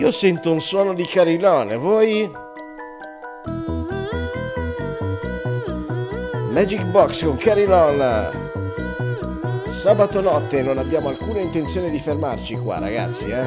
[0.00, 2.32] Io sento un suono di carillone, voi?
[6.52, 8.30] Magic Box con Carillon.
[9.68, 13.46] Sabato notte non abbiamo alcuna intenzione di fermarci qua, ragazzi, eh?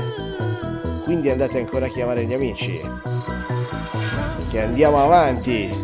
[1.03, 2.79] Quindi andate ancora a chiamare gli amici.
[4.51, 5.82] Che andiamo avanti.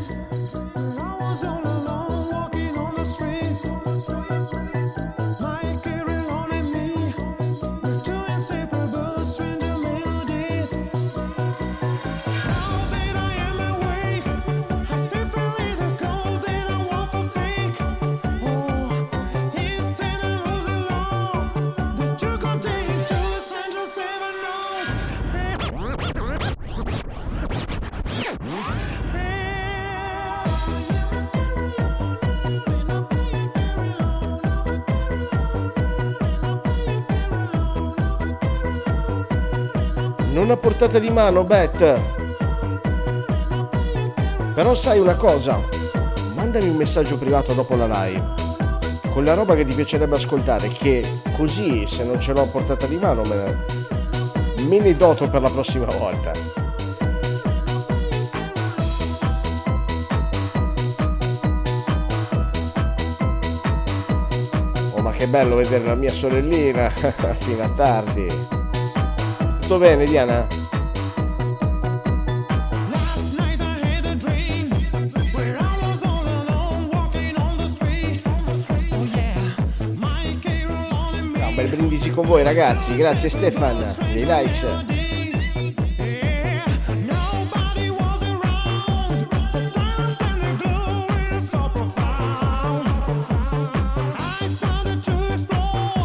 [40.80, 42.00] Portata di mano, Bet.
[44.54, 45.60] Però sai una cosa?
[46.36, 48.24] Mandami un messaggio privato dopo la live.
[49.12, 52.96] Con la roba che ti piacerebbe ascoltare, che così se non ce l'ho portata di
[52.96, 56.32] mano me ne, me ne doto per la prossima volta.
[64.94, 66.90] Oh ma che bello vedere la mia sorellina
[67.36, 68.28] fino a tardi.
[69.60, 70.59] Tutto bene Diana?
[82.20, 84.68] Con voi ragazzi, grazie Stefan, dei likes.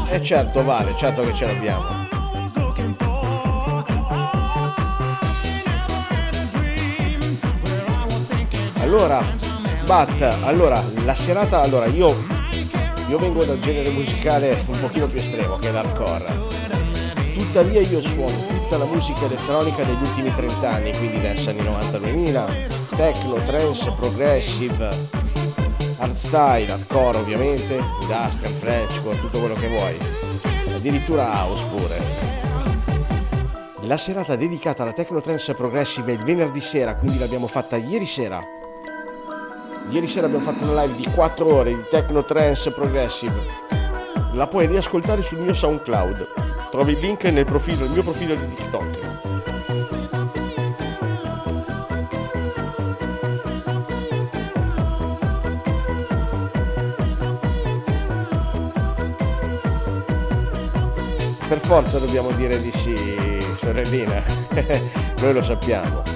[0.09, 2.07] E eh certo vale, certo che ce l'abbiamo.
[8.81, 9.21] Allora,
[9.85, 12.34] Bat, allora, la serata, allora io,
[13.09, 16.25] io vengo dal genere musicale un pochino più estremo che è l'hardcore.
[17.35, 22.97] Tuttavia io suono tutta la musica elettronica degli ultimi 30 anni, quindi dance anni 90-2000,
[22.97, 25.09] techno, trance, progressive,
[25.99, 29.97] hardstyle, hardcore ovviamente, industrial, frenchcore, tutto quello che vuoi.
[30.75, 32.03] Addirittura house pure.
[33.83, 38.07] La serata dedicata alla Techno Trance Progressive è il venerdì sera, quindi l'abbiamo fatta ieri
[38.07, 38.63] sera
[39.89, 43.35] Ieri sera abbiamo fatto una live di 4 ore di techno trance progressive.
[44.33, 46.27] La puoi riascoltare sul mio SoundCloud.
[46.71, 49.13] Trovi il link nel, profilo, mio profilo di TikTok.
[61.47, 62.97] Per forza dobbiamo dire di sì,
[63.57, 64.23] sorellina.
[65.21, 66.14] Noi lo sappiamo.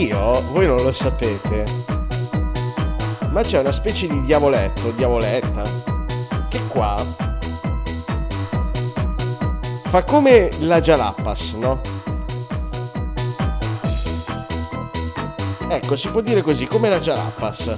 [0.00, 1.62] Io, voi non lo sapete,
[3.32, 5.62] ma c'è una specie di diavoletto, diavoletta,
[6.48, 7.04] che qua
[9.84, 11.82] fa come la Jalapas, no?
[15.68, 17.76] Ecco, si può dire così, come la Jalapas.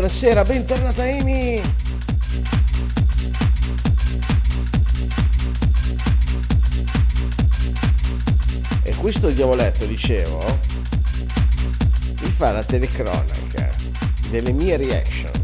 [0.00, 1.60] Buonasera, bentornata Amy!
[8.82, 10.58] E questo diavoletto, dicevo,
[12.22, 13.74] mi fa la telecronaca
[14.30, 15.39] delle mie reaction.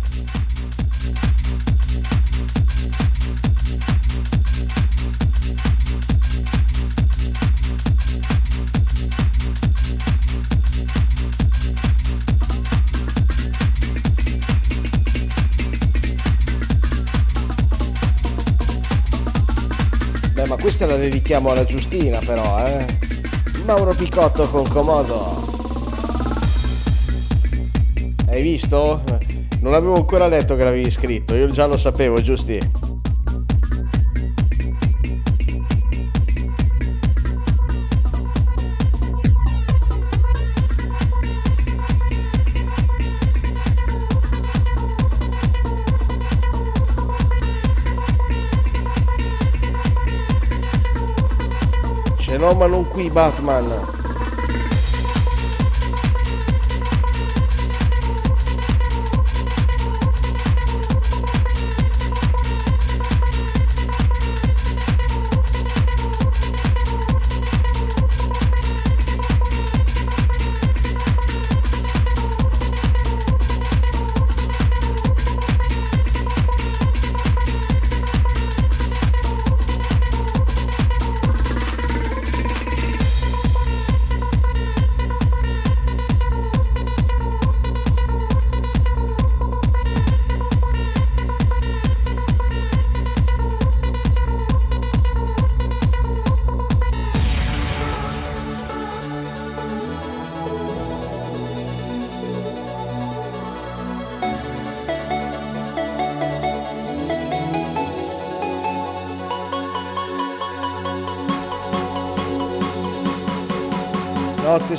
[20.47, 22.85] Ma questa la dedichiamo alla Giustina però, eh.
[23.65, 25.45] Mauro Picotto con Comodo.
[28.29, 29.03] Hai visto?
[29.61, 32.86] Non avevo ancora letto che l'avevi scritto, io già lo sapevo, Giusti.
[52.47, 53.96] No ma non qui Batman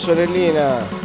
[0.07, 0.96] sorellina.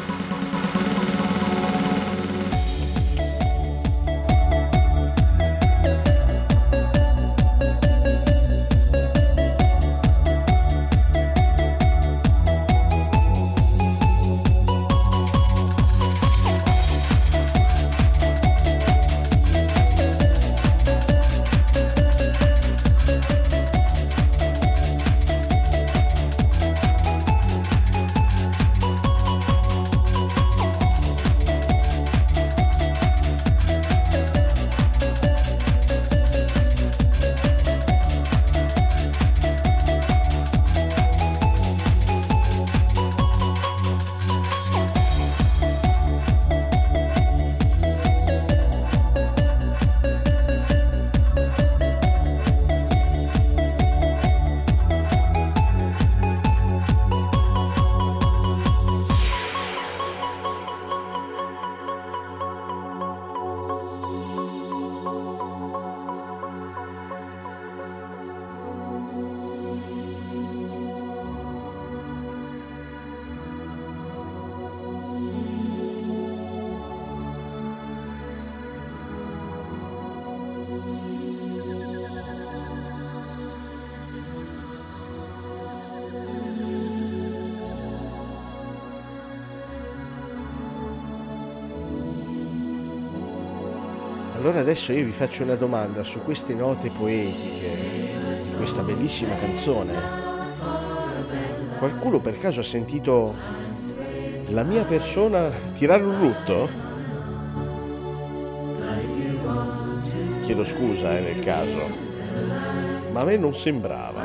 [94.72, 99.92] Adesso io vi faccio una domanda su queste note poetiche questa bellissima canzone.
[101.78, 103.36] Qualcuno per caso ha sentito
[104.46, 106.68] la mia persona tirare un rutto?
[110.44, 111.90] Chiedo scusa eh, nel caso,
[113.12, 114.22] ma a me non sembrava.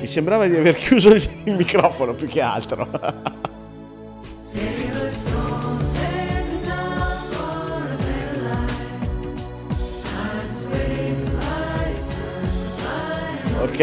[0.00, 2.88] Mi sembrava di aver chiuso il microfono più che altro.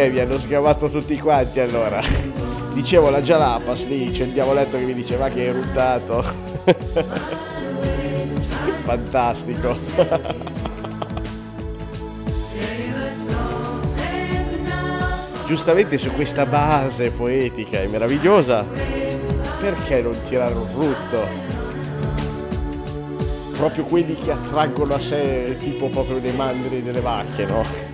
[0.10, 2.02] Mi hanno sgamato tutti quanti allora.
[2.74, 6.24] Dicevo la Jalapas lì, c'è il diavoletto che mi diceva che hai ruttato.
[8.84, 9.78] Fantastico.
[15.46, 18.66] Giustamente su questa base poetica e meravigliosa,
[19.60, 21.28] perché non tirare un rutto?
[23.58, 27.87] Proprio quelli che attraggono a sé tipo proprio dei mandri delle vacche, no?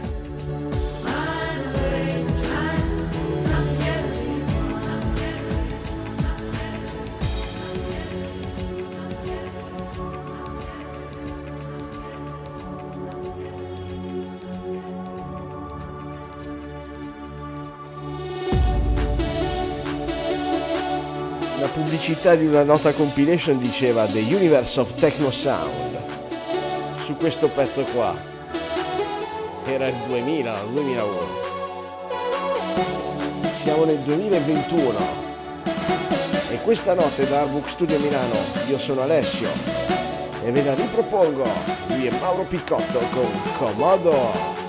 [22.23, 26.01] Pubblicità di una nota compilation diceva The Universe of Techno Sound
[27.03, 28.15] su questo pezzo qua.
[29.65, 31.17] Era il 2000 2001
[33.61, 34.99] siamo nel 2021
[36.51, 38.35] e questa notte da Artbook Studio Milano
[38.67, 39.49] io sono Alessio
[40.45, 41.43] e ve la ripropongo
[41.87, 44.62] lui è Mauro Picotto con Comodo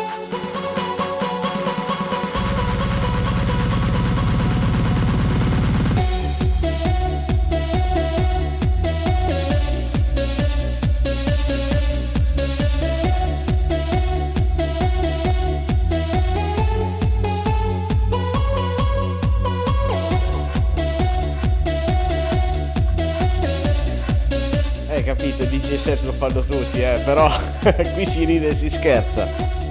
[26.83, 27.31] eh, però
[27.95, 29.64] qui si ride e si scherza.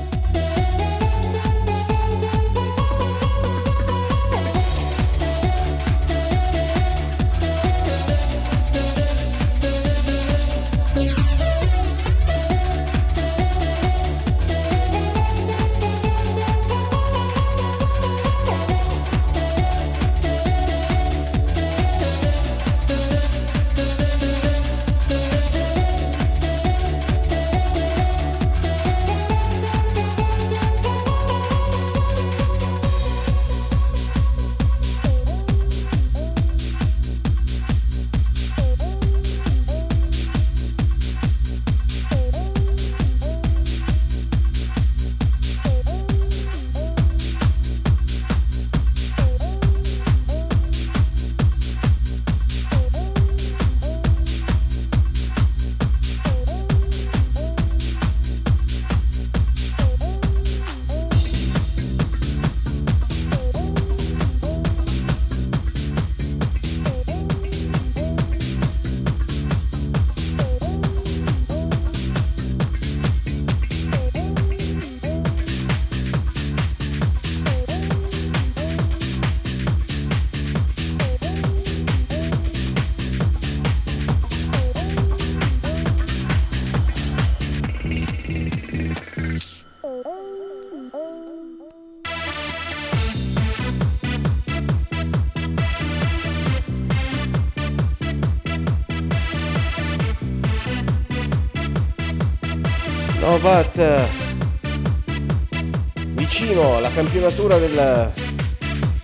[107.23, 108.11] Campionatura del,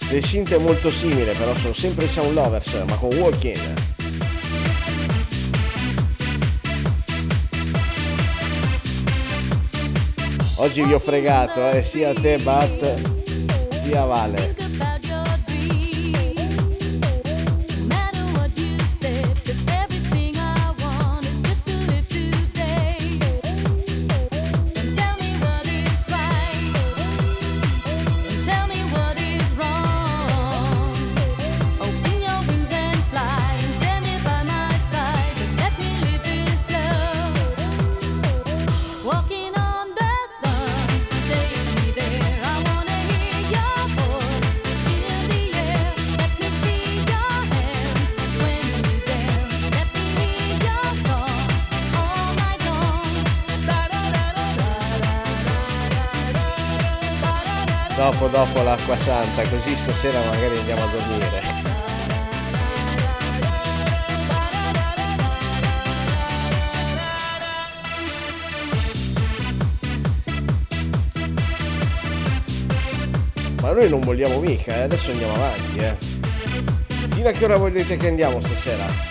[0.09, 3.73] del Sint è molto simile però sono sempre Sound Lovers ma con Walking
[10.55, 14.58] oggi vi ho fregato eh, sia te Bat sia Vale
[58.89, 61.67] dopo l'acqua santa, così stasera magari andiamo a dormire.
[73.61, 74.81] Ma noi non vogliamo mica, eh?
[74.81, 75.95] adesso andiamo avanti, eh.
[77.13, 79.08] Fino a che ora volete che andiamo stasera?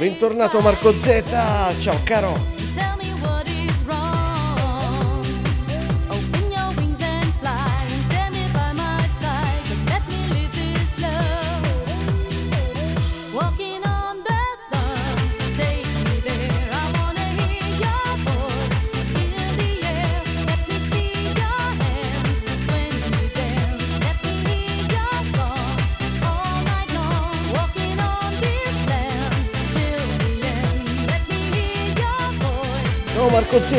[0.00, 1.24] Bentornato Marco Z,
[1.78, 2.49] ciao caro.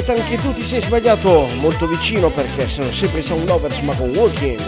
[0.01, 4.09] Z anche tu ti sei sbagliato molto vicino perché sono sempre Sound Lovers ma con
[4.09, 4.59] Walking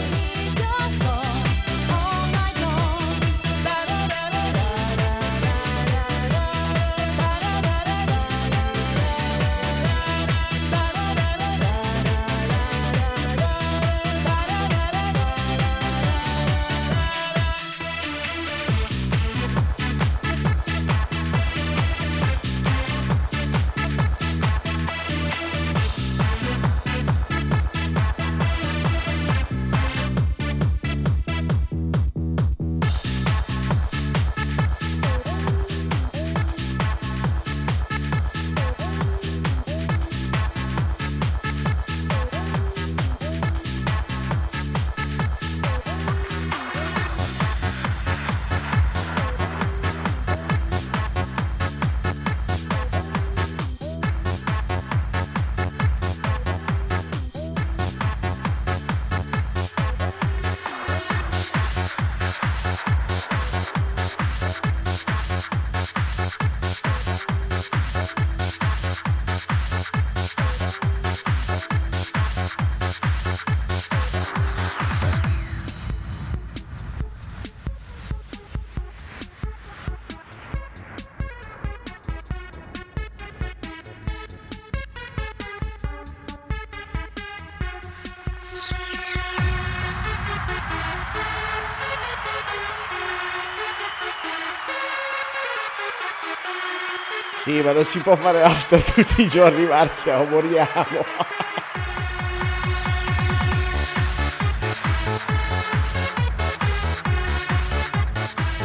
[97.53, 101.05] Sì, ma non si può fare after tutti i giorni, Marzia, o moriamo.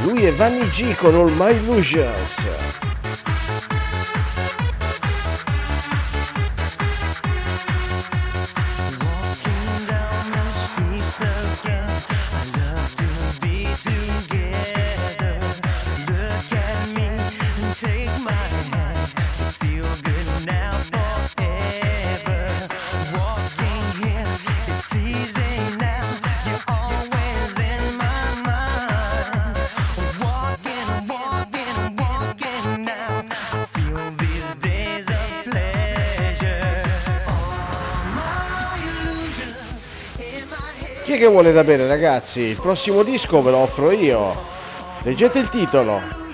[0.05, 2.68] Lui è Vanni G con All My Illusions.
[41.29, 42.41] Che vuole da bere ragazzi?
[42.41, 44.35] Il prossimo disco ve lo offro io.
[45.03, 46.28] Leggete il titolo.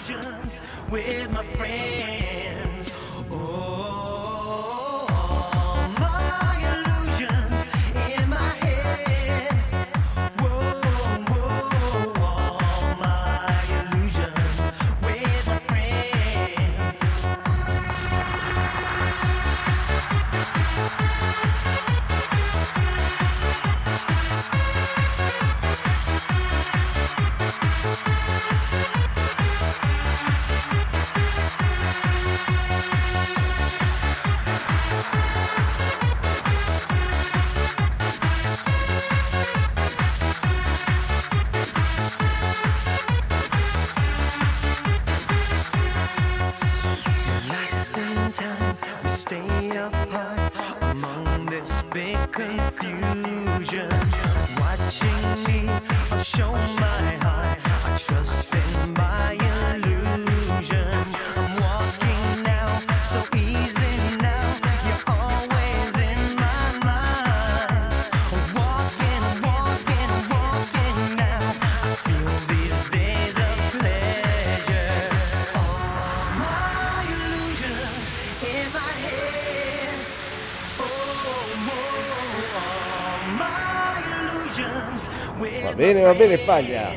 [85.84, 86.93] Bene, va bene Paglia.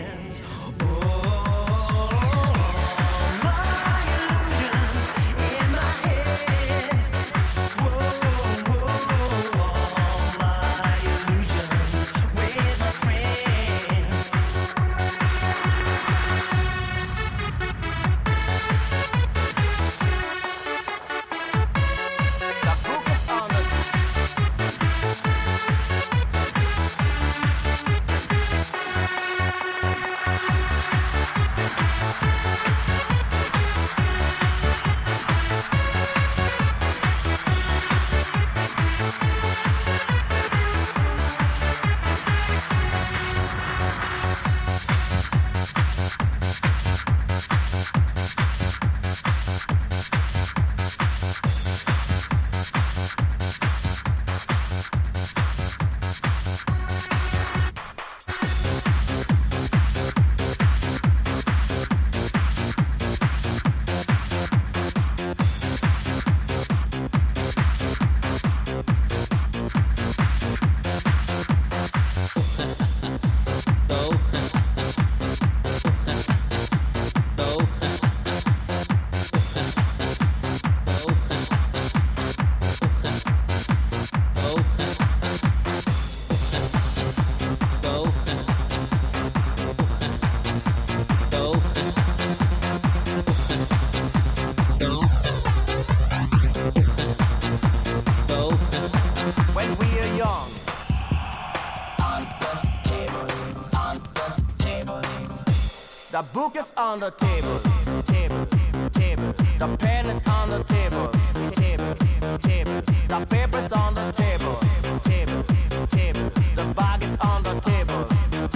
[106.48, 107.60] Book is on the table,
[108.04, 108.46] table,
[108.92, 109.34] table.
[109.60, 111.10] The pen is on the table,
[111.52, 111.96] table,
[112.40, 112.82] table.
[113.08, 114.56] The paper's on the table,
[115.04, 115.44] table,
[115.88, 116.32] table.
[116.56, 118.02] The bag is on the table,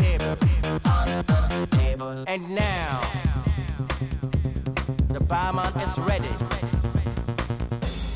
[0.03, 0.37] table,
[0.85, 2.23] on the table.
[2.27, 3.01] And now,
[5.09, 6.33] the barman is ready.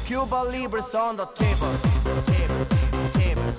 [0.05, 1.73] Cuba Libre's on the table,
[2.25, 2.65] table,
[3.11, 3.53] table.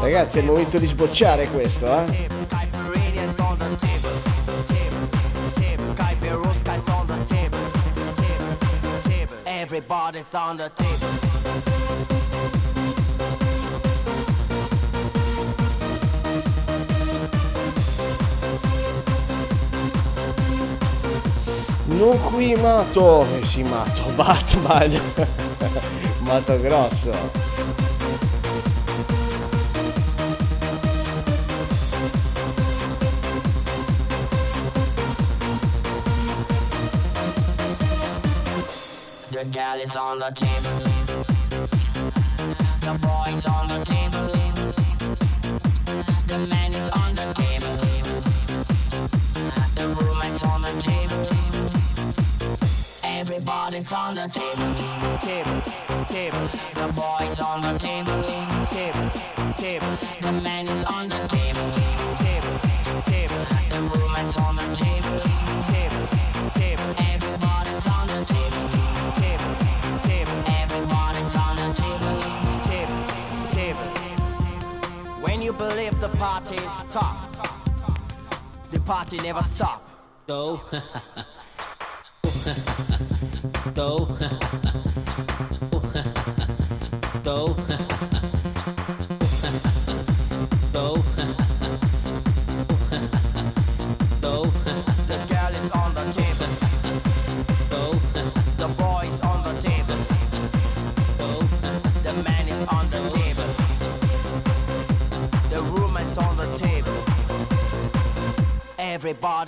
[0.00, 2.29] Ragazzi, è il momento di sbocciare questo, eh?
[9.80, 11.08] Everybody's on the table.
[21.86, 24.56] Non qui Mato, eh sì Mato, Bat,
[26.18, 27.49] Mato grosso.
[39.96, 40.79] on the table.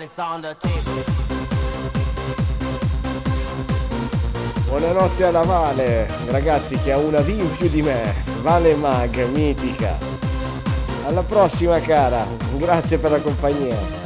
[0.03, 1.05] it's on the table.
[4.67, 9.97] Buonanotte alla Vale, ragazzi che ha una V in più di me, Vale Mag, mitica.
[11.07, 14.02] Alla prossima cara, grazie per la compagnia.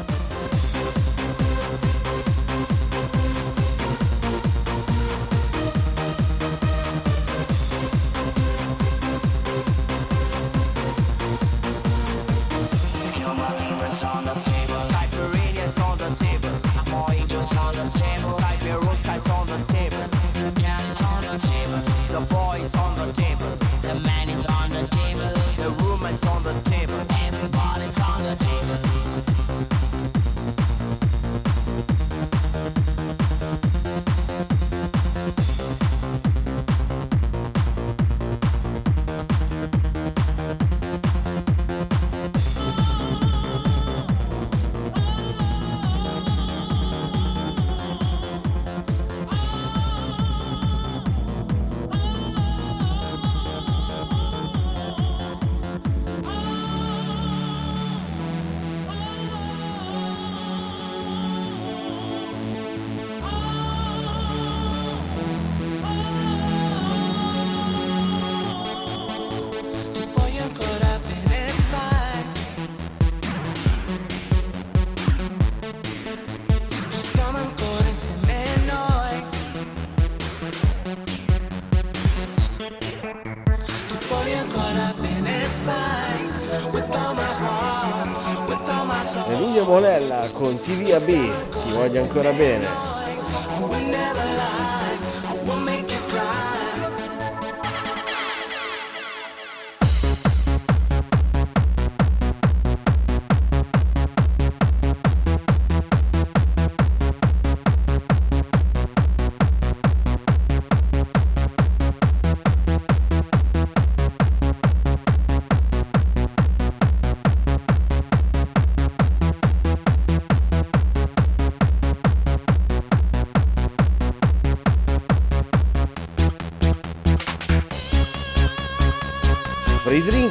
[92.17, 92.66] ancora bene.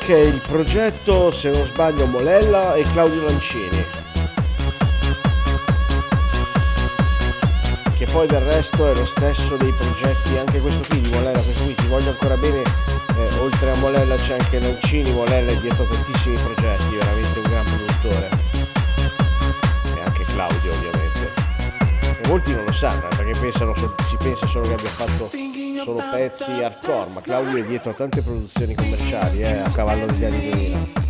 [0.05, 3.85] Music e il progetto, se non sbaglio, Molella e Claudio Lancini.
[7.95, 11.63] Che poi del resto è lo stesso dei progetti, anche questo qui di Molella, questo
[11.63, 12.61] qui ti voglio ancora bene,
[13.17, 17.63] eh, oltre a Molella c'è anche Lancini, Molella è dietro tantissimi progetti, veramente un gran
[17.63, 18.29] produttore.
[19.95, 21.33] E anche Claudio ovviamente.
[22.21, 25.44] E molti non lo sanno, perché pensano, si pensa solo che abbia fatto
[25.85, 30.25] solo pezzi hardcore, ma Claudio è dietro a tante produzioni commerciali eh, a cavallo degli
[30.25, 31.05] anni 2000.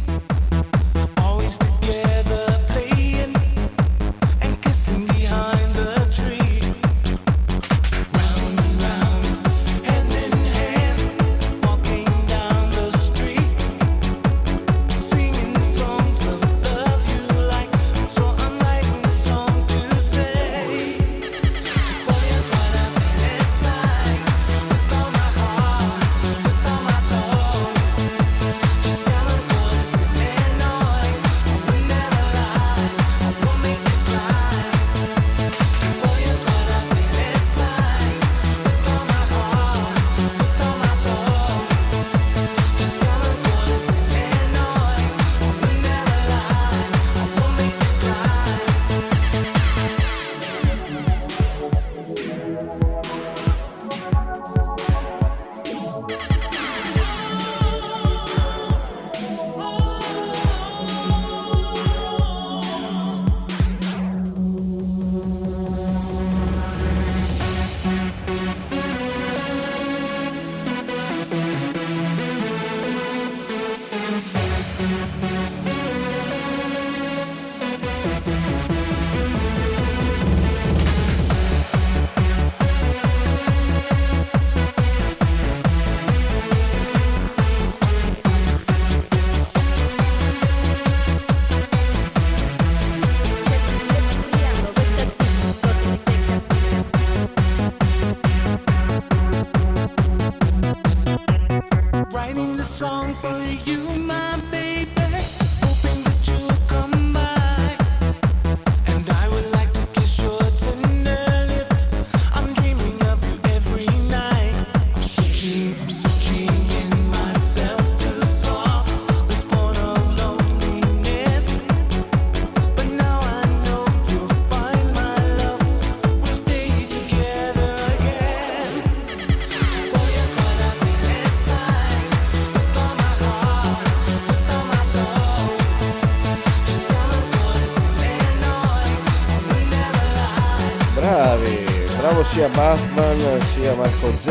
[142.35, 143.17] sia Batman
[143.53, 144.27] sia Marco Z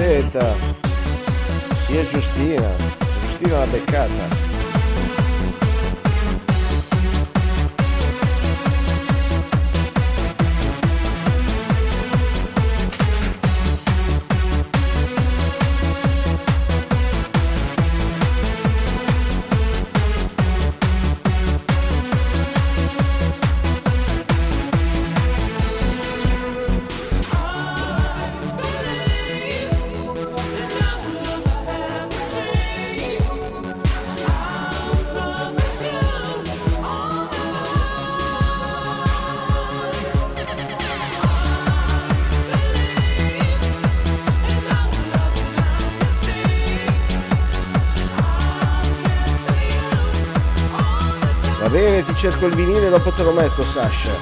[1.87, 2.69] sia Giustina.
[3.23, 4.43] Giustina l'ha beccata.
[52.30, 54.12] cerco il vinile e dopo te lo metto Sasha.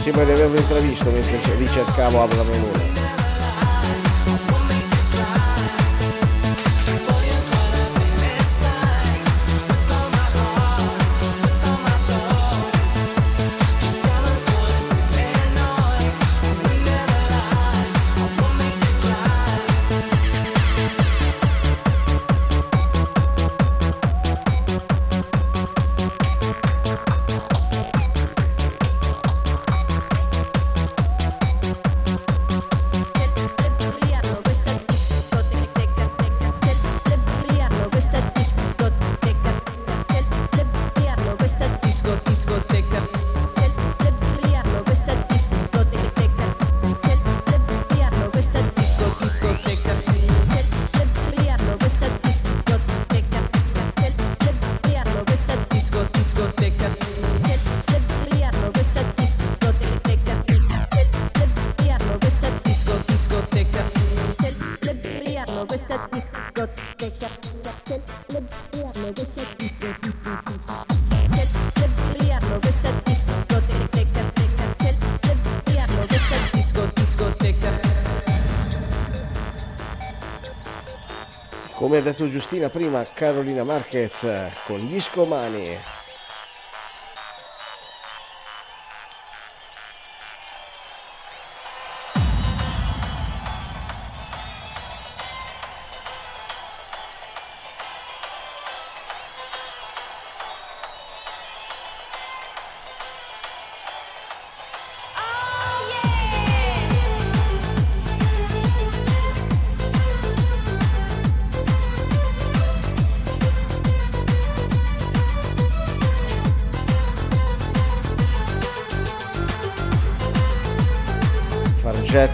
[0.00, 2.79] Sembra di averlo intravisto mentre ricercavo Abra Meloni.
[81.90, 84.24] come ha detto Giustina prima Carolina Marquez
[84.64, 85.99] con gli scomani.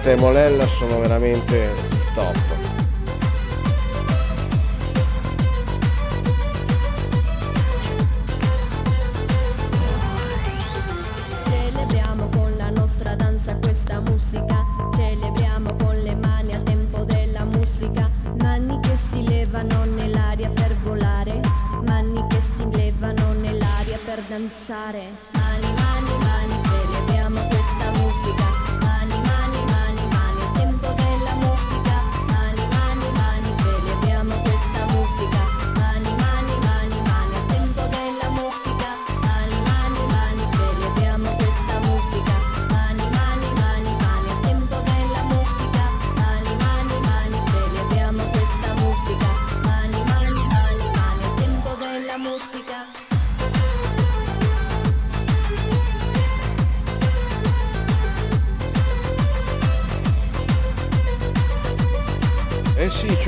[0.07, 2.37] Motta e Molella sono veramente il top.
[13.61, 14.65] questa musica,
[14.95, 21.41] celebriamo con le mani al tempo della musica, mani che si levano nell'aria per volare,
[21.85, 25.36] mani che si levano nell'aria per danzare.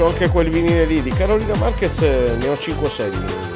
[0.08, 3.47] anche quel vinile lì di Carolina Marquez eh, ne ho 5 o 6 di vinili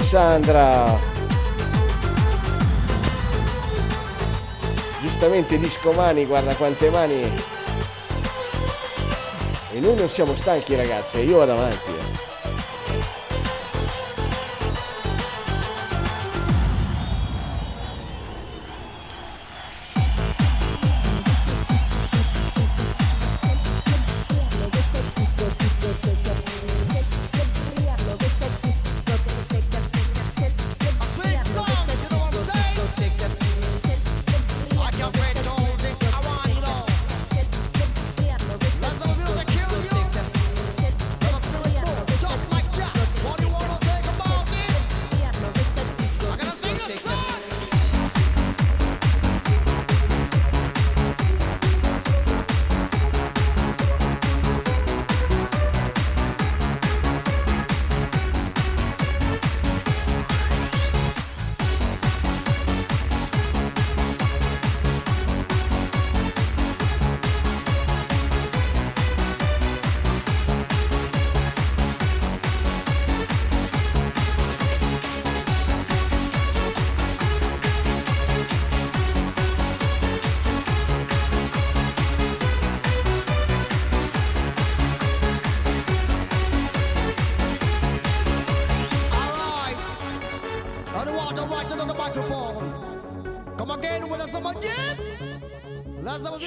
[0.00, 0.98] Alessandra.
[5.02, 7.20] Giustamente disco mani, guarda quante mani.
[9.72, 11.90] E noi non siamo stanchi ragazzi, io vado avanti.
[11.90, 11.99] Eh.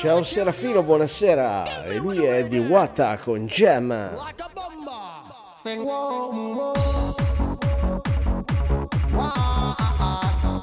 [0.04, 1.86] Ciao Serafino, buonasera.
[1.86, 4.14] E lui è di Wata con Gem.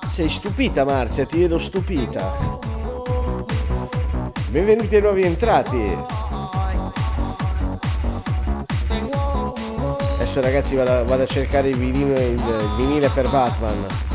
[0.08, 2.34] Sei stupita Marzia, ti vedo stupita.
[4.50, 5.96] Benvenuti ai nuovi entrati.
[10.16, 14.09] Adesso ragazzi vado, vado a cercare il vinile, il vinile per Batman.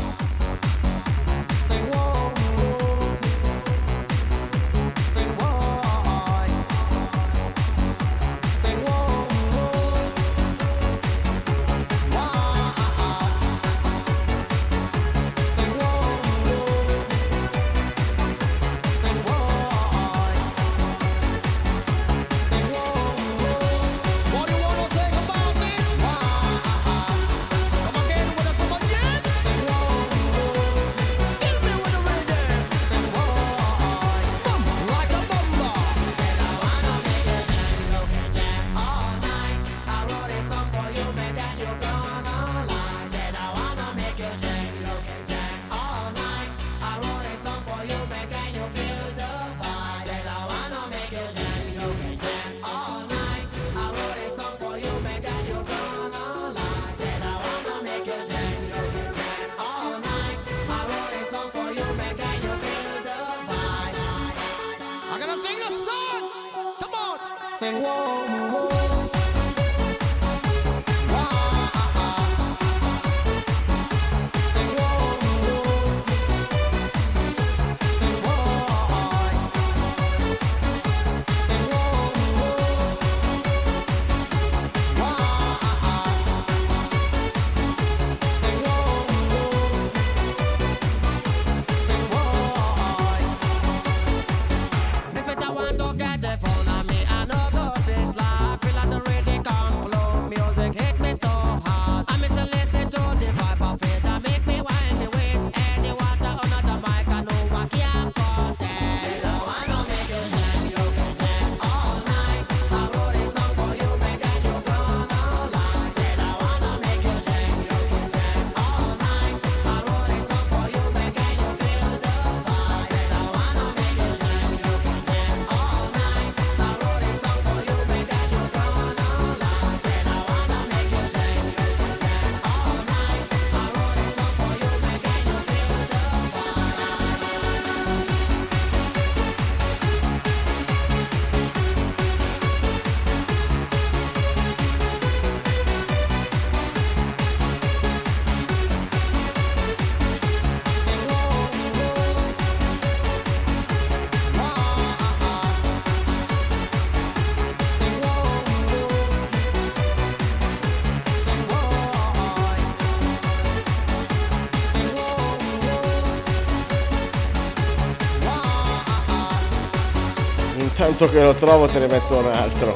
[170.98, 172.74] Tanto che lo trovo te ne metto un altro.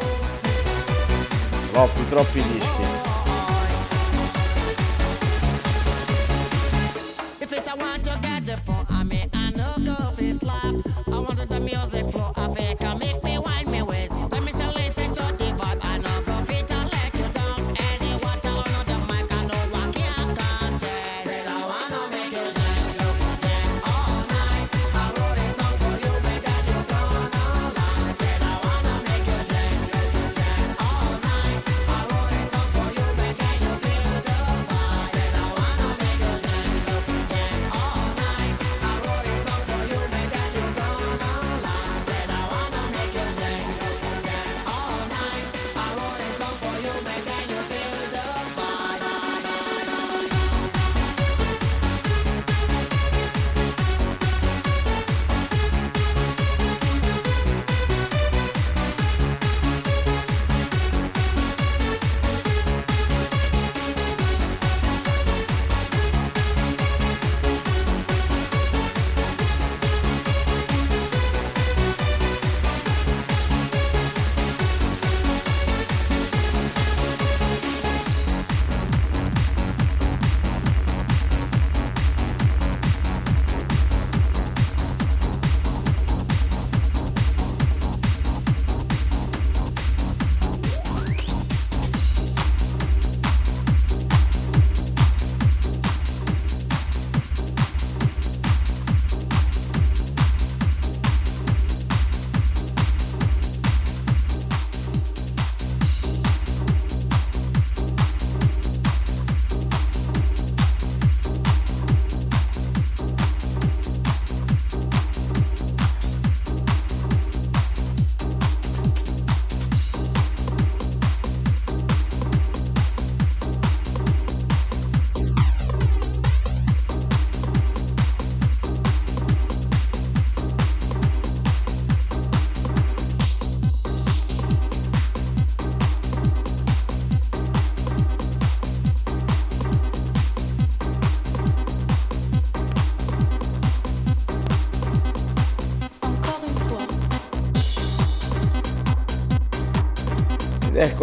[1.72, 3.09] Troppi, troppi dischi.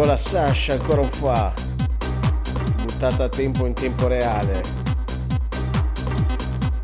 [0.04, 1.52] La Sasha ancora un fa.
[2.82, 4.62] Buttata a tempo in tempo reale.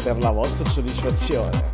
[0.02, 1.72] Per la vostra soddisfazione.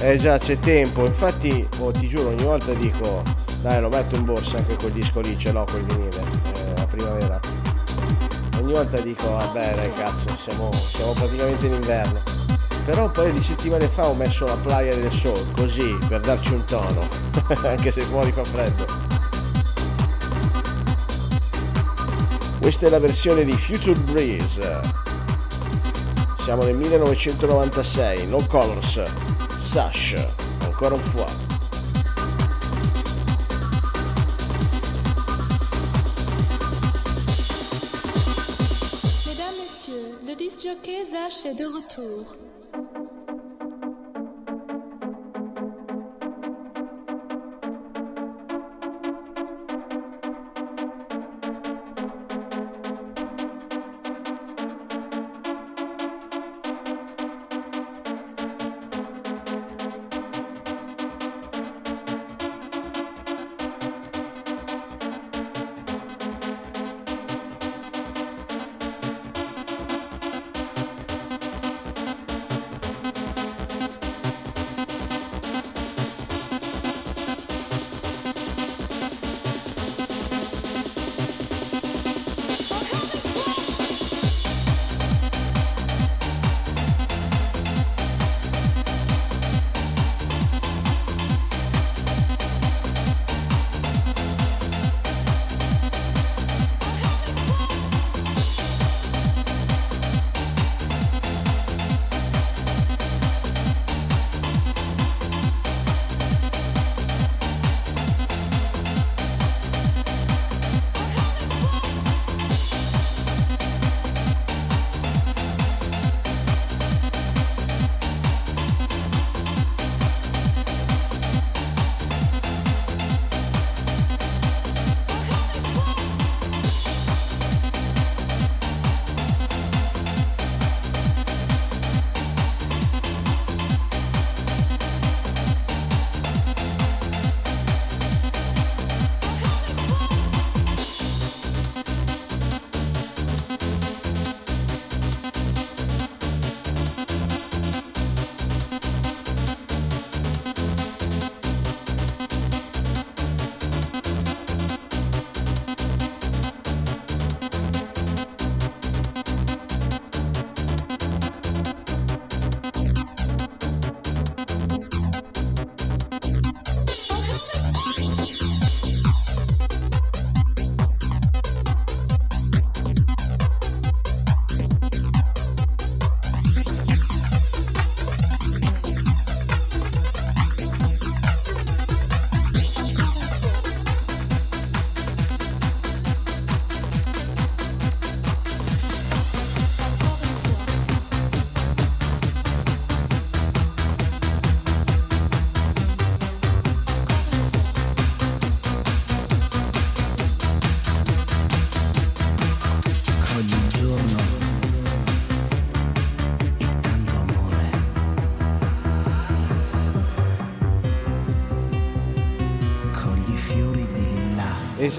[0.00, 3.22] Eh già c'è tempo, infatti oh, ti giuro ogni volta dico
[3.62, 6.22] dai lo metto in borsa anche quel disco lì, ce l'ho quel vinile,
[6.54, 7.40] eh, a primavera.
[8.58, 12.29] Ogni volta dico vabbè dai cazzo siamo, siamo praticamente in inverno.
[12.84, 16.52] Però un paio di settimane fa ho messo la playa del sol, così, per darci
[16.52, 17.06] un tono,
[17.64, 18.86] anche se fuori fa freddo.
[22.60, 24.80] Questa è la versione di Future Breeze.
[26.42, 29.02] Siamo nel 1996, No Colors,
[29.58, 30.16] Sash,
[30.62, 31.29] ancora un fois.
[41.54, 42.36] De retour.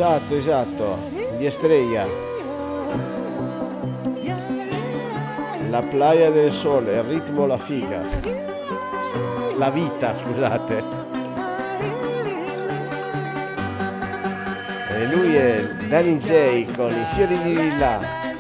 [0.02, 0.98] Esatto, esatto,
[1.38, 2.08] di Estrella.
[5.70, 8.02] La playa del sole, il ritmo, la figa.
[9.60, 10.84] La vita, scusate.
[14.90, 18.31] E lui è Danny J con i fiori di lilla.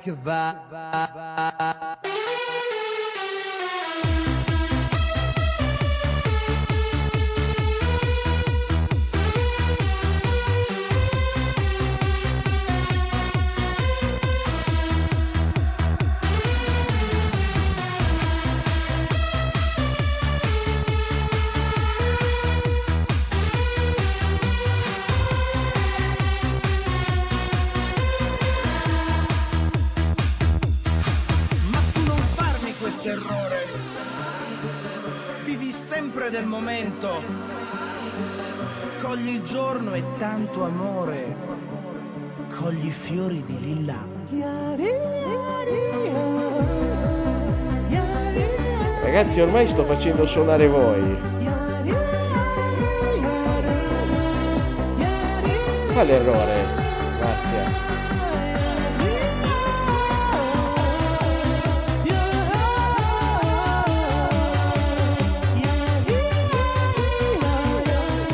[0.00, 0.12] Musica che
[40.20, 41.34] tanto amore.
[42.54, 43.96] Cogli fiori di lilla.
[49.02, 51.18] Ragazzi, ormai sto facendo suonare voi.
[55.94, 56.64] Quale errore?
[57.18, 57.88] Grazie.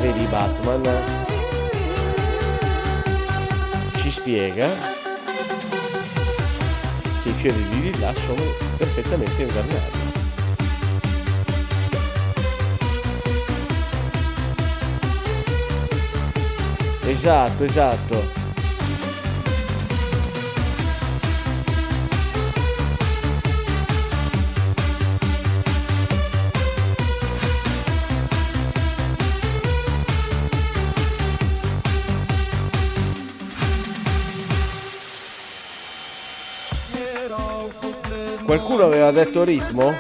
[0.01, 1.16] Vedi Batman
[4.27, 4.69] ci spiega
[7.23, 8.43] che i fiori di lilla sono
[8.77, 10.05] perfettamente invernali.
[17.05, 18.36] Esatto, esatto.
[38.77, 39.91] Qualcuno aveva detto ritmo?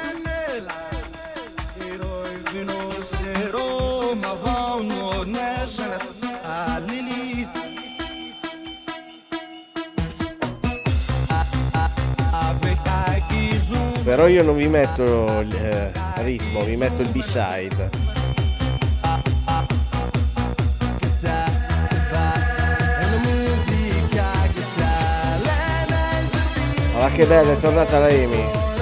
[14.04, 18.05] Però io non vi metto il eh, ritmo, vi metto il B-side.
[27.16, 28.75] Che bella, è tornata la Amy.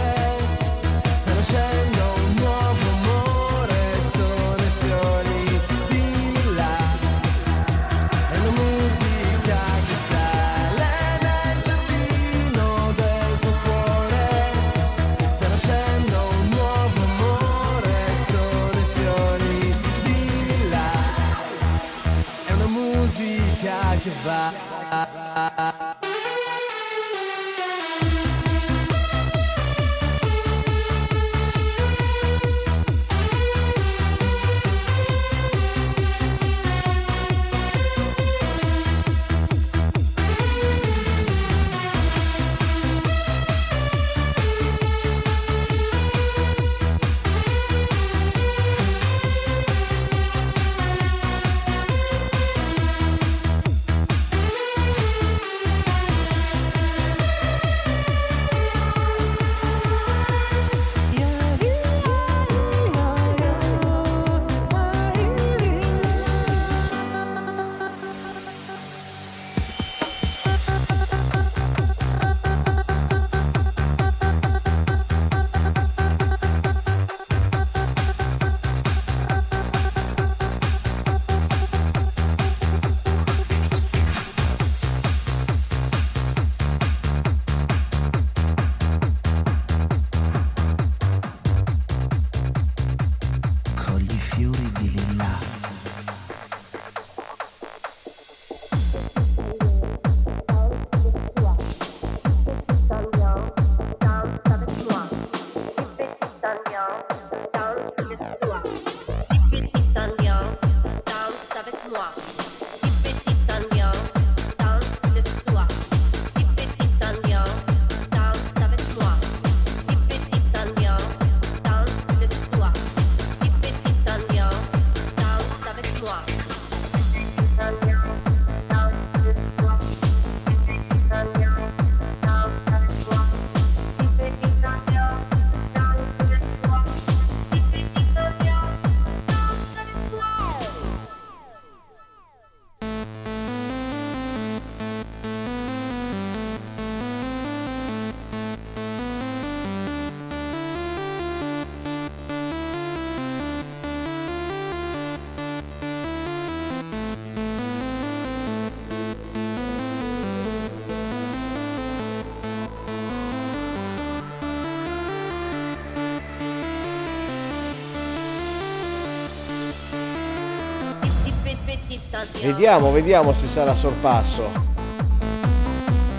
[172.44, 174.42] Vediamo, vediamo se sarà sorpasso.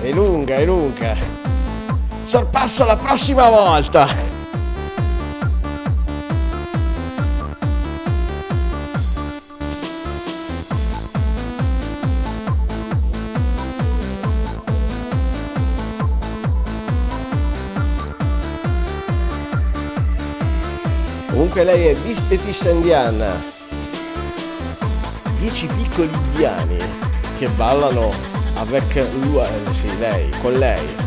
[0.01, 1.15] È lunga, è lunga.
[2.23, 4.07] Sorpasso la prossima volta.
[21.29, 23.54] Comunque lei è Dispetissa indiana.
[25.45, 26.77] Dieci piccoli indiani
[27.37, 28.11] che ballano
[28.55, 31.04] avec lui, eh, sì, lei, con lei.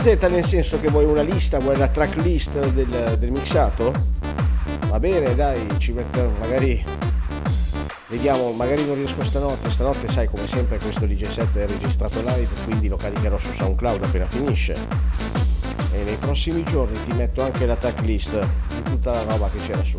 [0.00, 3.92] Z nel senso che vuoi una lista, vuoi la tracklist del, del mixato?
[4.88, 6.82] Va bene, dai, ci metterò, magari
[8.08, 12.48] vediamo, magari non riesco stanotte, stanotte sai come sempre questo DJ set è registrato live,
[12.64, 14.74] quindi lo caricherò su SoundCloud appena finisce.
[15.92, 19.84] E nei prossimi giorni ti metto anche la tracklist di tutta la roba che c'era
[19.84, 19.98] su.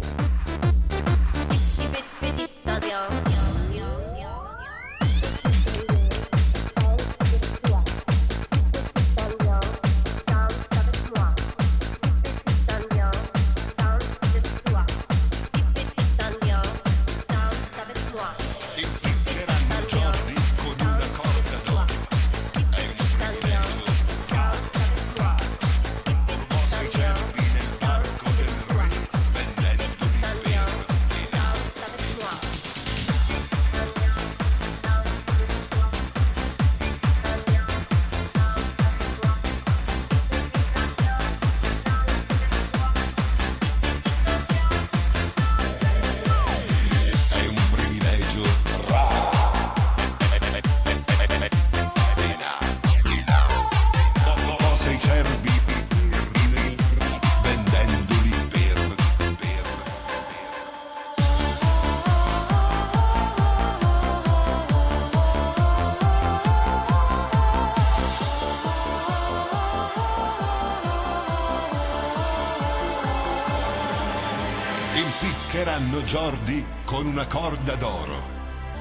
[76.12, 78.22] Jordi con una corda d'oro.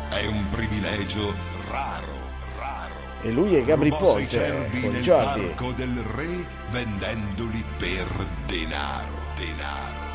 [0.08, 1.32] È un privilegio
[1.70, 2.12] raro,
[2.58, 2.94] raro.
[3.22, 5.40] E lui è Gabri Ponte cervi con nel Jordi.
[5.42, 10.08] parco del re vendendoli per denaro, denaro.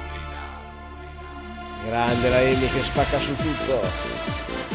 [1.86, 4.75] Grande la Amy che spacca su tutto.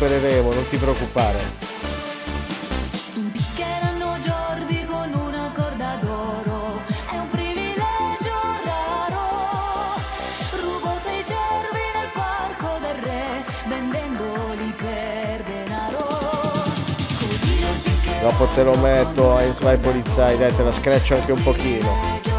[0.00, 1.38] Recupereremo, non ti preoccupare.
[3.14, 6.80] Impiccheranno Jordi con una corda d'oro,
[7.10, 8.32] è un privilegio
[8.64, 10.00] raro.
[10.62, 16.06] Rubo sei cervi nel parco del re, vendendoli per denaro.
[17.18, 21.42] Così impiccheranno Dopo te lo metto a Zwei Polizei, dai te la screccio anche un
[21.42, 22.29] pochino.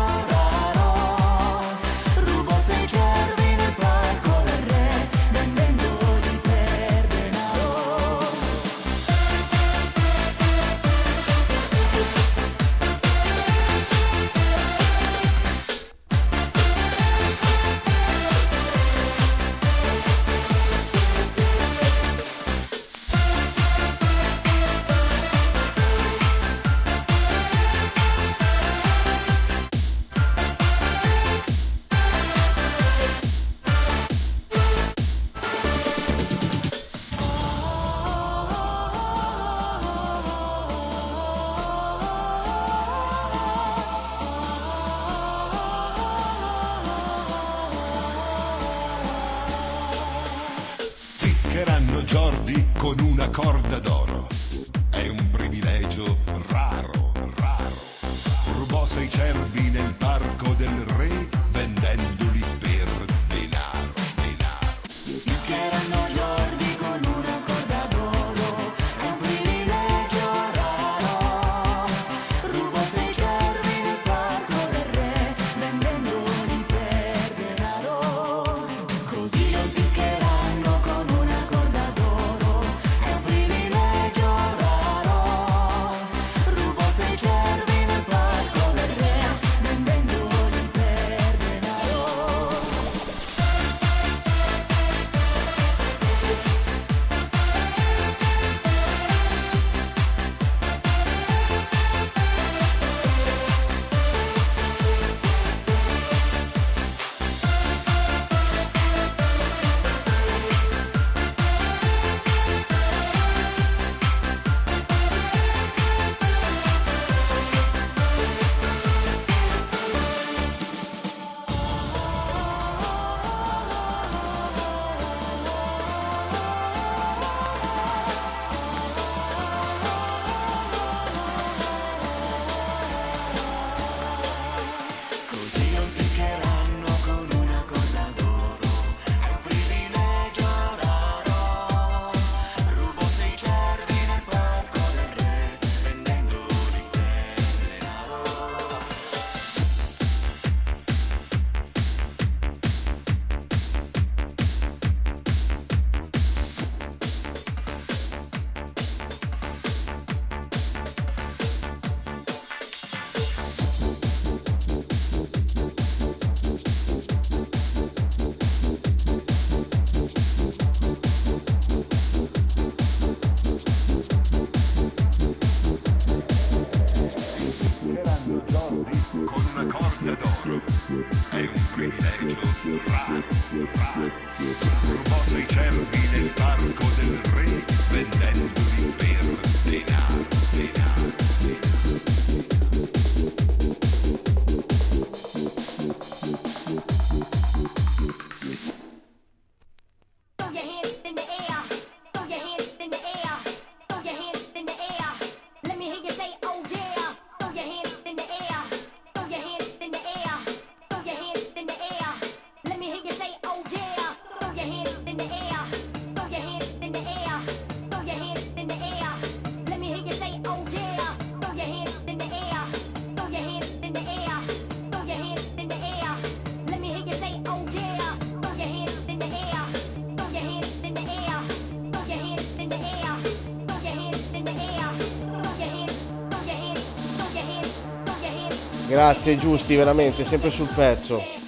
[238.92, 241.41] Grazie Giusti, veramente, sempre sul pezzo.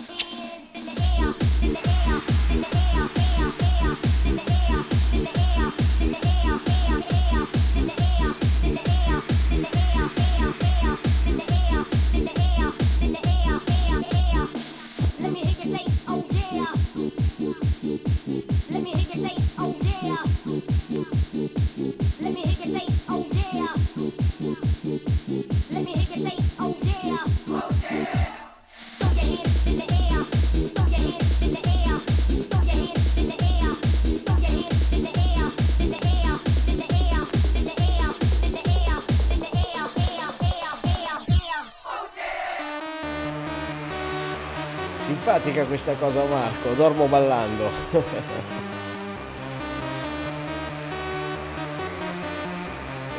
[45.54, 47.70] simpatica questa cosa Marco, dormo ballando.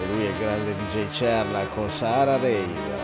[0.03, 3.04] e lui è il grande DJ Cerla con Sara Rave.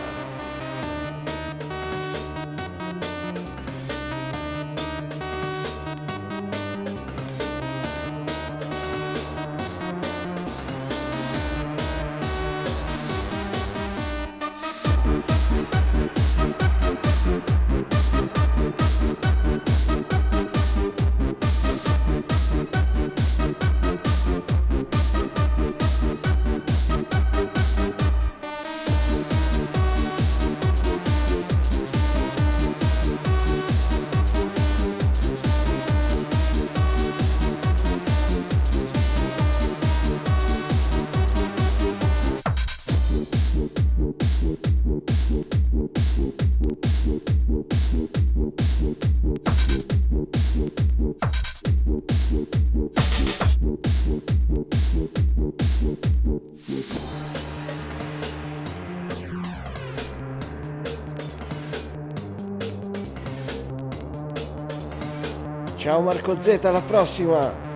[65.91, 67.70] Ciao Marco Z, alla prossima.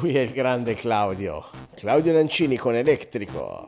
[0.00, 1.46] Lui è il grande Claudio.
[1.74, 3.67] Claudio Lancini con Elettrico.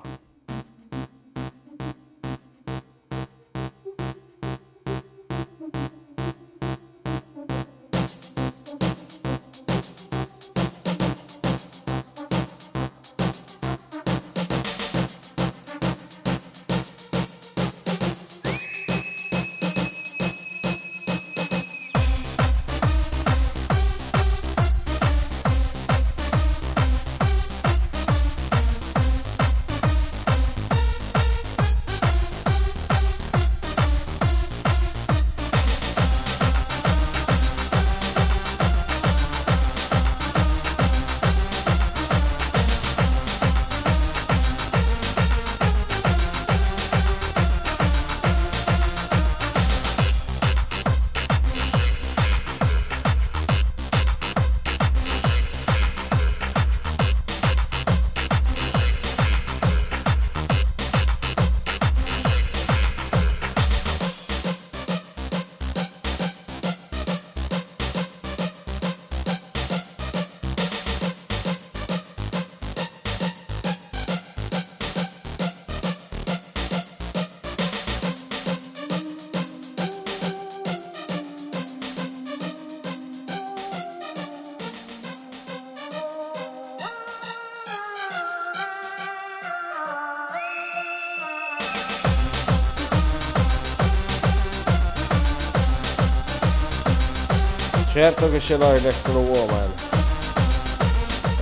[98.03, 99.70] Certo che ce l'ho Electro Woman.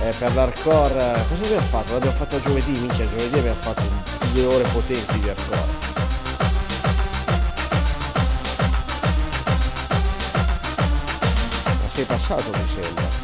[0.01, 1.93] Eh, per l'hardcore, cosa abbiamo fatto?
[1.93, 3.83] L'abbiamo fatto giovedì, minchia, giovedì abbiamo fatto
[4.33, 5.61] due ore potenti di hardcore.
[11.63, 13.18] Ma sei passato mi sembra.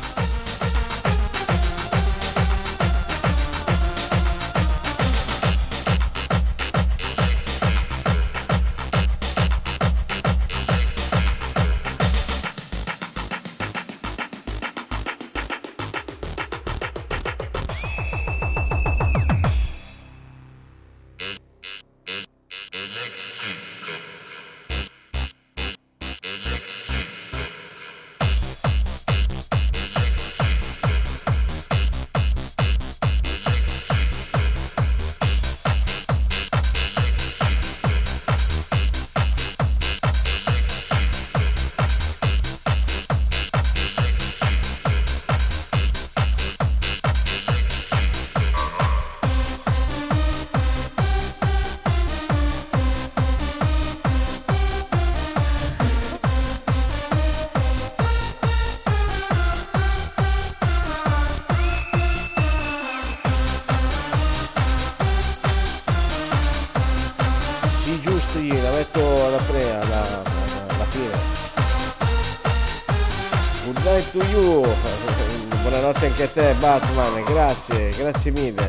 [76.66, 78.68] Batman, grazie, grazie mille.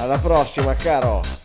[0.00, 1.41] Alla prossima caro.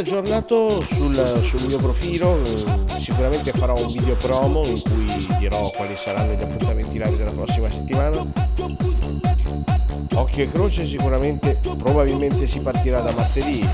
[0.00, 2.64] Aggiornato sul, sul mio profilo, eh,
[3.00, 7.70] sicuramente farò un video promo in cui dirò quali saranno gli appuntamenti live della prossima
[7.70, 8.24] settimana.
[10.14, 13.68] Occhio e croce sicuramente, probabilmente si partirà da martedì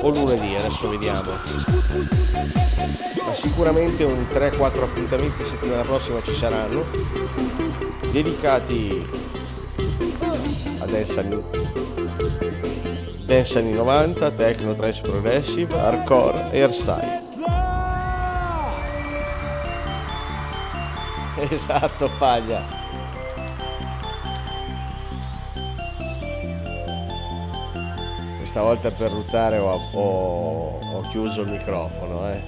[0.00, 1.30] o lunedì, adesso vediamo.
[3.26, 6.84] Ma sicuramente un 3-4 appuntamenti settimana prossima ci saranno,
[8.10, 9.08] dedicati
[10.80, 11.42] a Dance anni,
[13.34, 17.22] dance anni 90, techno, trance progressive, hardcore e hairstyle.
[21.50, 22.62] Esatto, paglia.
[28.38, 32.40] Questa volta per ruttare ho, ho- ho chiuso il microfono, eh.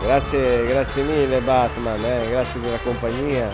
[0.00, 3.48] Grazie, grazie mille Batman, eh, grazie della compagnia.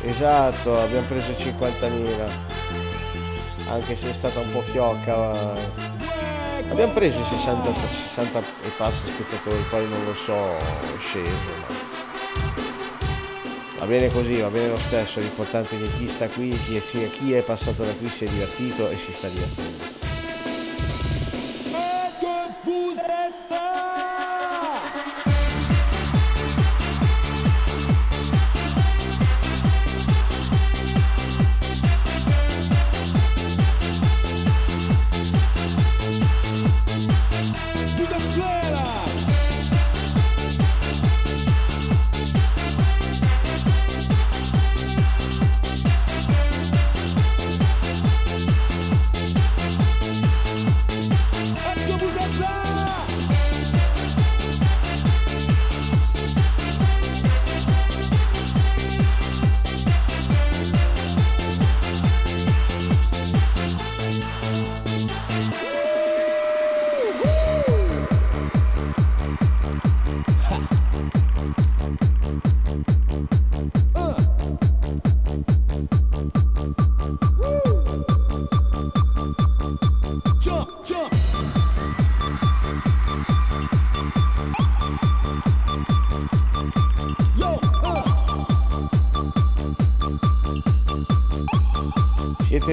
[0.00, 2.53] Esatto, abbiamo preso 50.000.
[3.74, 5.16] Anche se è stata un po' fiocca.
[5.16, 5.92] ma-
[6.70, 11.30] Abbiamo preso i 60, 60 e passa spettatori, poi non lo so, è sceso.
[11.60, 11.72] ma-
[13.80, 17.10] Va bene così, va bene lo stesso, l'importante è che chi sta qui, chi è,
[17.10, 19.73] chi è passato da qui si è divertito e si sta divertendo.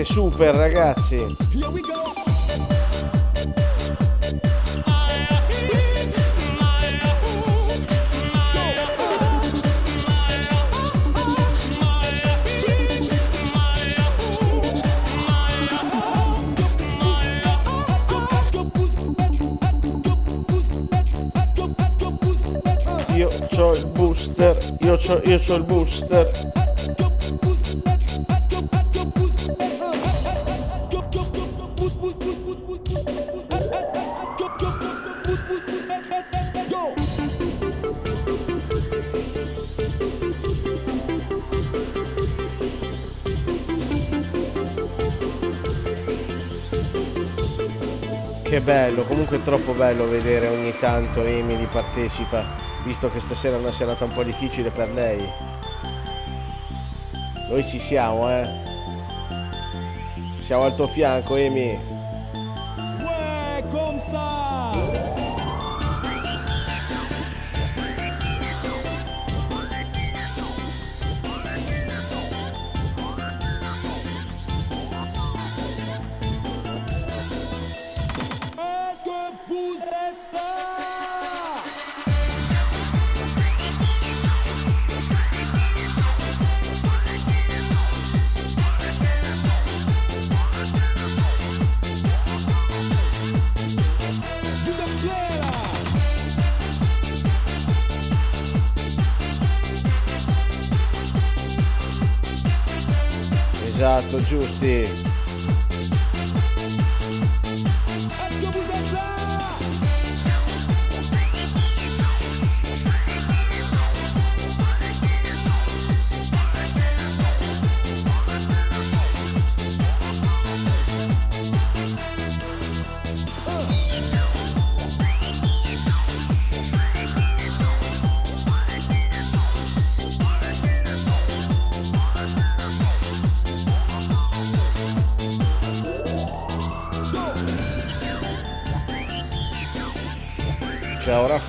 [0.02, 1.36] Siete super ragazzi!
[23.14, 26.61] Io c'ho il booster, io c'ho il booster.
[48.62, 52.46] bello, comunque è troppo bello vedere ogni tanto Emily partecipa,
[52.86, 55.28] visto che stasera è una serata un po' difficile per lei.
[57.50, 58.50] Noi ci siamo, eh.
[60.40, 62.01] Siamo al tuo fianco, Emily.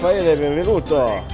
[0.02, 1.31] Raffaele, benvenuto.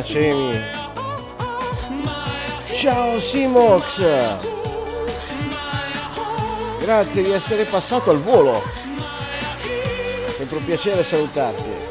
[0.00, 0.78] piace
[2.74, 4.02] Ciao Simox!
[6.80, 8.62] Grazie di essere passato al volo.
[10.36, 11.88] Sempre un piacere salutarti.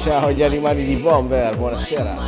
[0.00, 2.27] Ciao gli animali di Bomber, buonasera.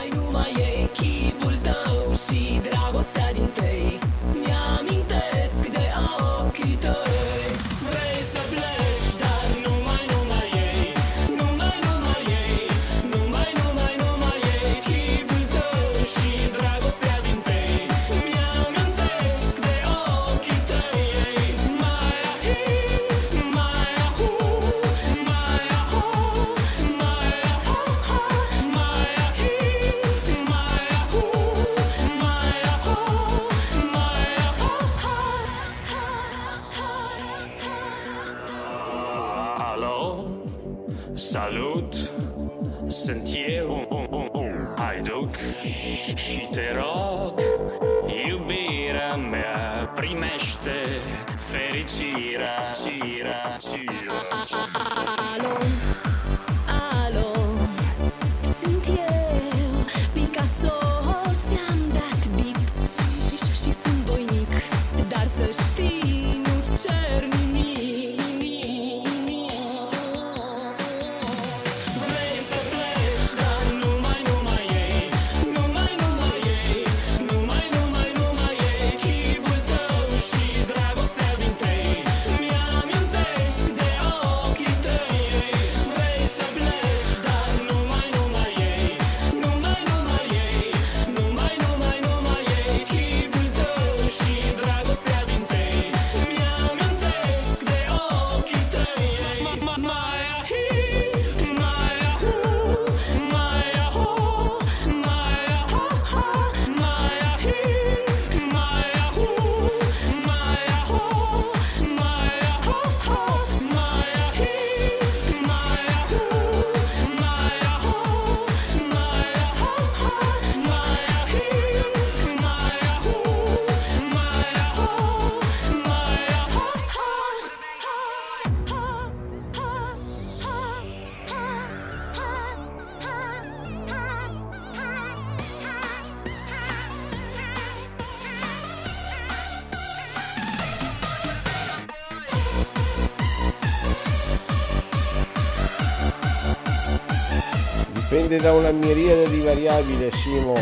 [148.30, 150.54] Dipende da una miriade di variabili, Simo.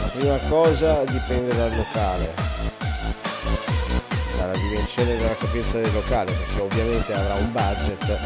[0.00, 2.34] La prima cosa dipende dal locale,
[4.36, 8.18] dalla dimensione della capienza del locale, perché ovviamente avrà un budget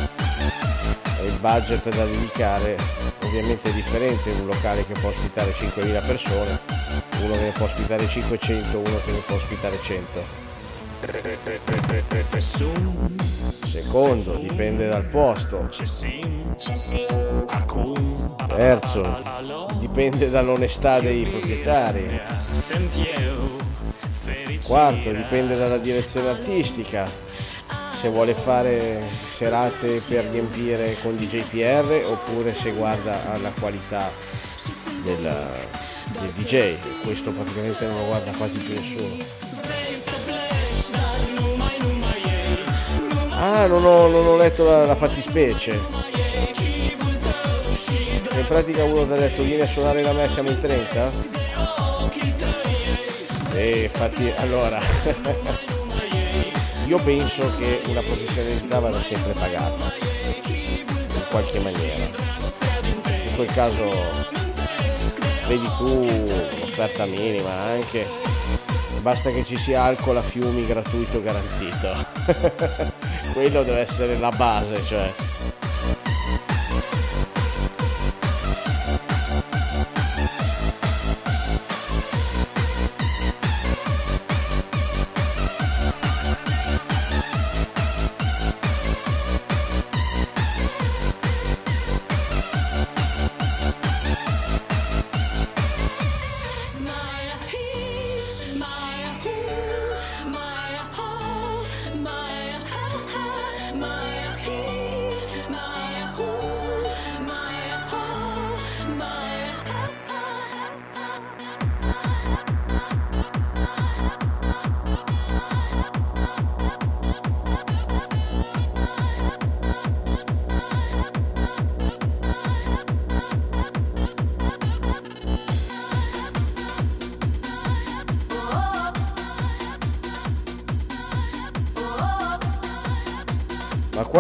[1.20, 2.78] e il budget da dedicare
[3.20, 6.58] ovviamente è differente un locale che può ospitare 5.000 persone,
[7.20, 10.24] uno che ne può ospitare 500, uno che ne può ospitare 100.
[13.72, 15.66] Secondo, dipende dal posto.
[18.46, 19.22] Terzo,
[19.78, 22.20] dipende dall'onestà dei proprietari.
[24.62, 27.08] Quarto, dipende dalla direzione artistica.
[27.94, 34.10] Se vuole fare serate per riempire con DJPR oppure se guarda alla qualità
[35.02, 35.48] del,
[36.20, 36.76] del DJ.
[37.04, 39.51] Questo praticamente non lo guarda quasi più nessuno.
[43.44, 45.72] Ah, non ho, non ho letto la, la fattispecie.
[48.36, 51.10] In pratica uno ti ha detto vieni a suonare da me, siamo in 30?
[53.54, 54.78] E infatti, allora,
[56.86, 59.92] io penso che una professionalità vada sempre pagata,
[60.46, 62.04] in qualche maniera.
[63.24, 63.90] In quel caso,
[65.48, 66.06] vedi tu,
[66.62, 68.06] offerta minima anche,
[69.00, 72.90] basta che ci sia alcol a fiumi gratuito garantito.
[73.42, 75.10] Quello deve essere la base, cioè.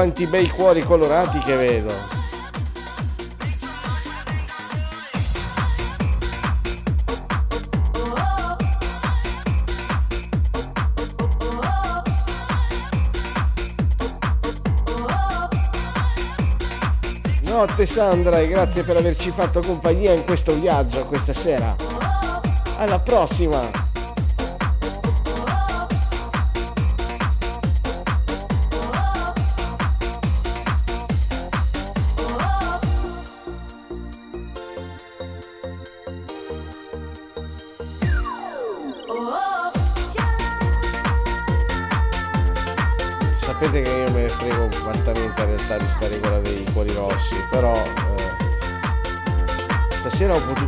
[0.02, 1.94] Quanti bei cuori colorati che vedo.
[17.42, 21.76] Notte Sandra e grazie per averci fatto compagnia in questo viaggio questa sera.
[22.78, 23.91] Alla prossima!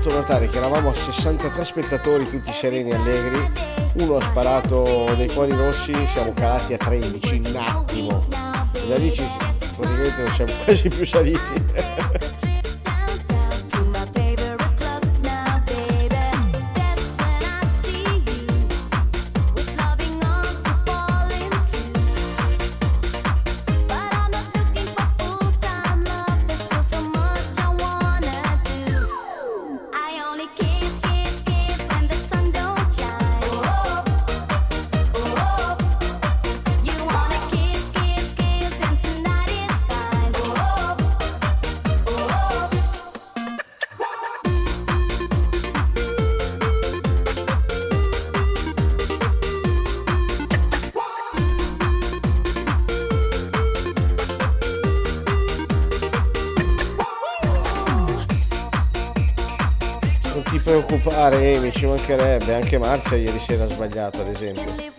[0.05, 3.51] Potuto notare che eravamo a 63 spettatori tutti sereni e allegri,
[4.01, 8.25] uno ha sparato dei cuori rossi, siamo calati a 13 in un attimo,
[8.87, 9.25] da lì ci,
[9.77, 11.44] praticamente non siamo quasi più saliti.
[61.25, 64.94] Preoccupare Amy, ci mancherebbe, anche Marzia ieri sera ha sbagliato ad esempio.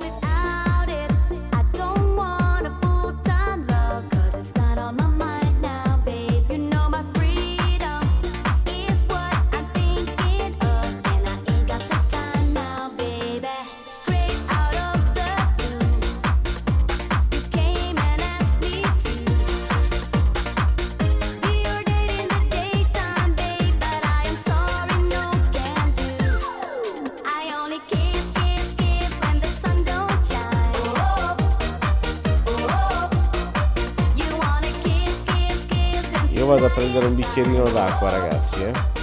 [37.36, 38.94] Bicchierino d'acqua, ragazzi, eh.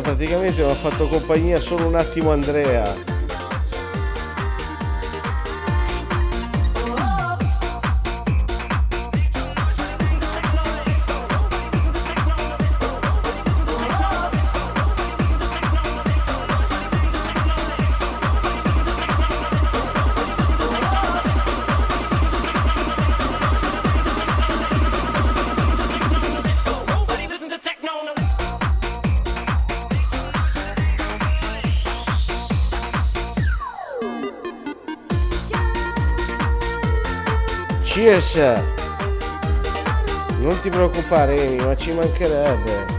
[0.00, 3.17] Praticamente mi ha fatto compagnia solo un attimo Andrea.
[40.38, 42.97] Non ti preoccupare Amy, ma ci mancherebbe.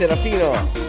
[0.00, 0.79] Salute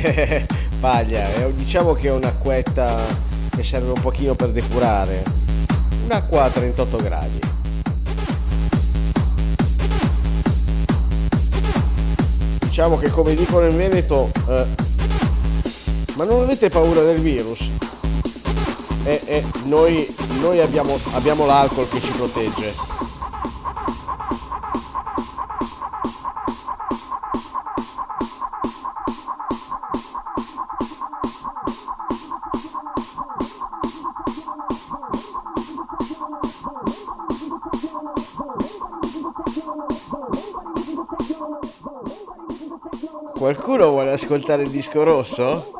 [0.80, 2.98] Paglia, eh, diciamo che è un'acquetta
[3.50, 5.22] che serve un pochino per depurare.
[6.04, 7.40] Un'acqua a 38 gradi.
[12.60, 14.66] Diciamo che come dicono in Veneto, eh,
[16.14, 17.68] ma non avete paura del virus?
[19.04, 20.06] Eh, eh, noi,
[20.40, 22.89] noi abbiamo, abbiamo l'alcol che ci protegge.
[44.30, 45.79] Ascoltare il disco rosso?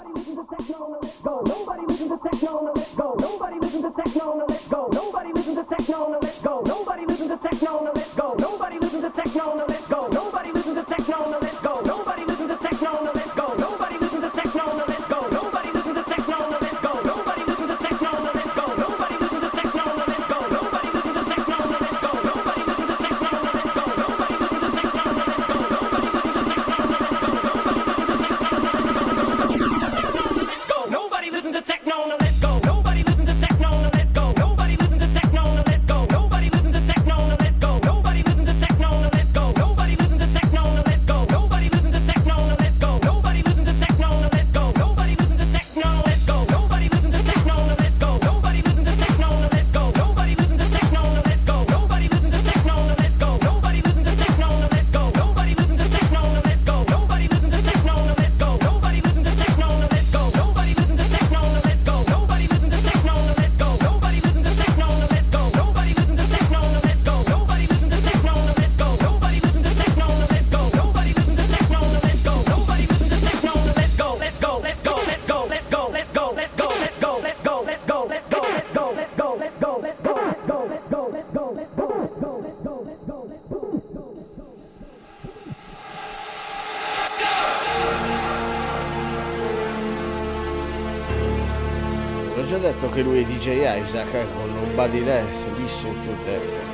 [93.01, 96.69] Già detto che lui è DJ Isaac eh, con Nobody Less, Listen to Techno.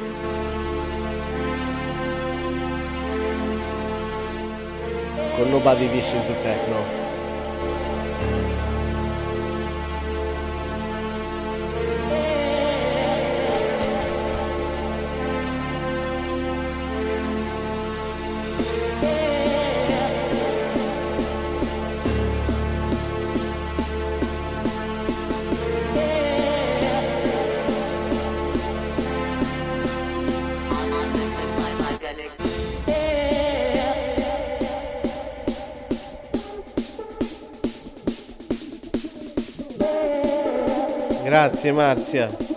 [5.36, 7.05] Con Nobody Listen to Techno.
[41.66, 42.55] Grazie Marzia.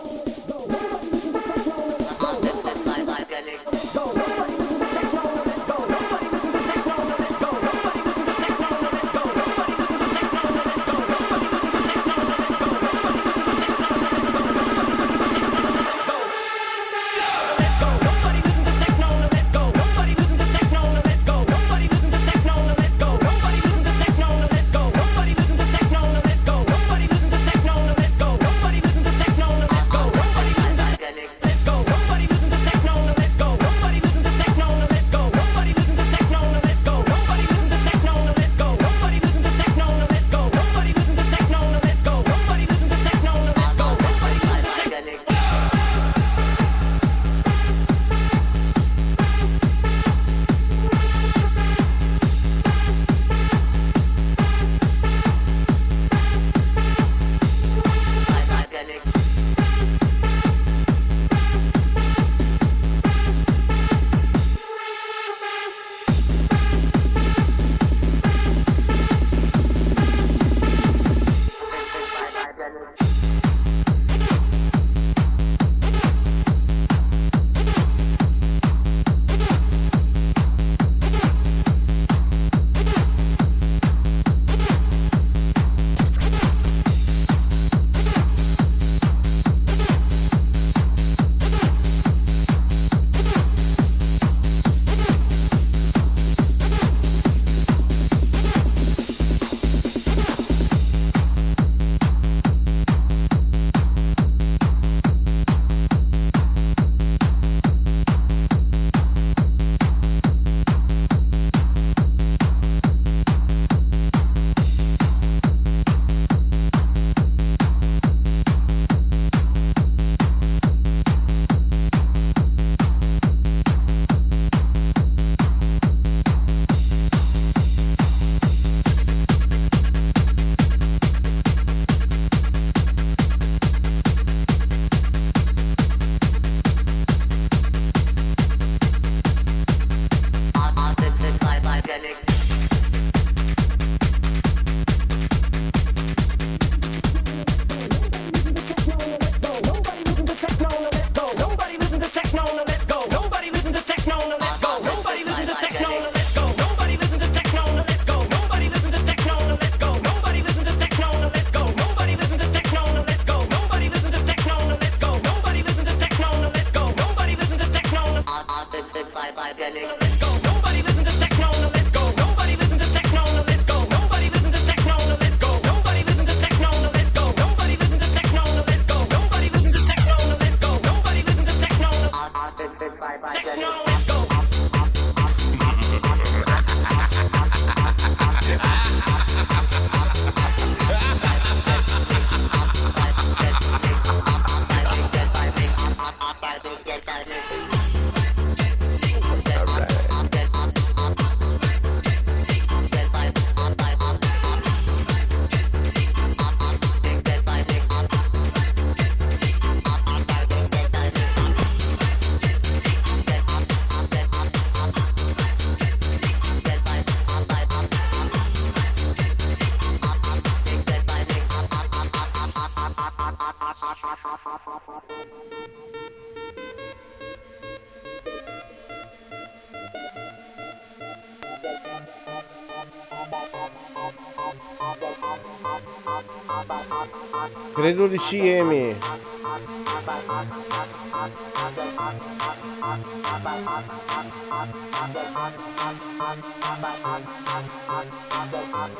[237.89, 238.95] alle 12 Emi.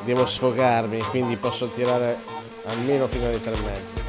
[0.04, 2.16] Devo sfogarmi, quindi posso tirare
[2.66, 4.08] almeno fino alle tre mezzo.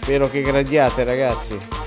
[0.00, 1.81] Spero che gradiate ragazzi.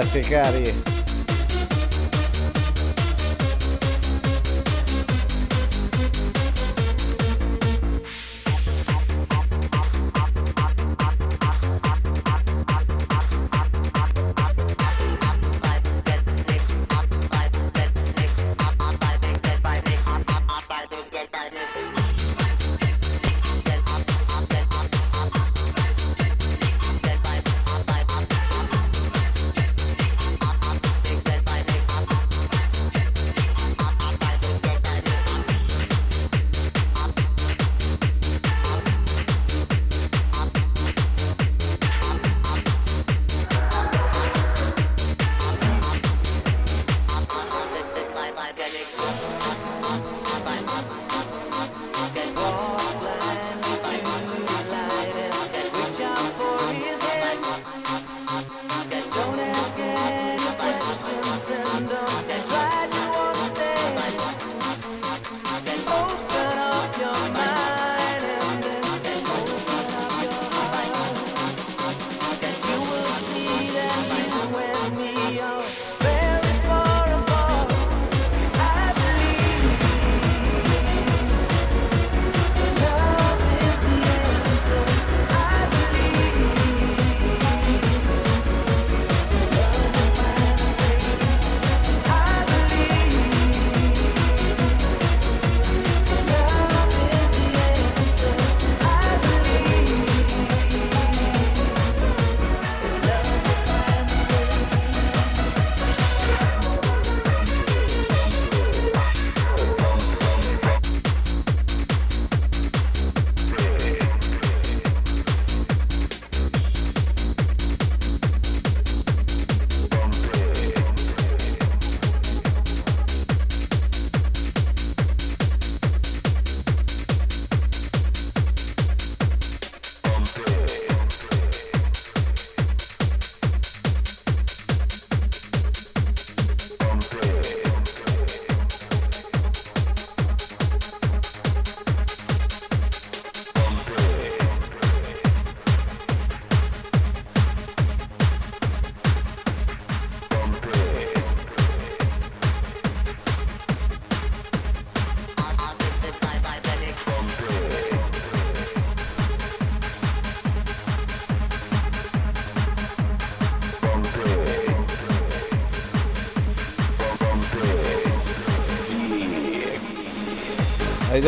[0.00, 0.89] Grazie, grazie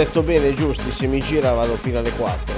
[0.05, 2.52] detto bene, giusti, se mi gira vado fino alle 4.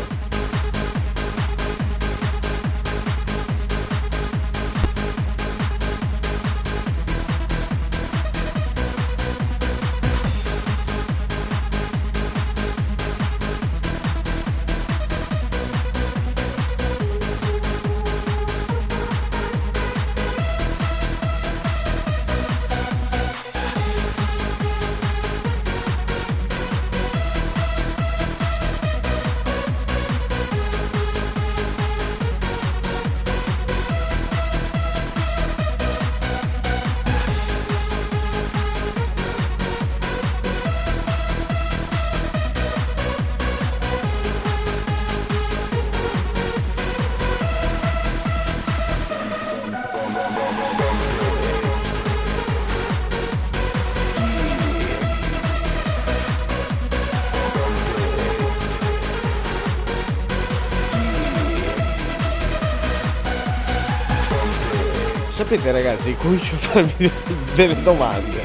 [65.55, 67.13] Sapete ragazzi, comincio a farmi
[67.55, 68.43] delle domande.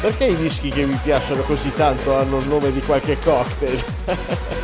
[0.00, 3.82] Perché i dischi che mi piacciono così tanto hanno il nome di qualche cocktail?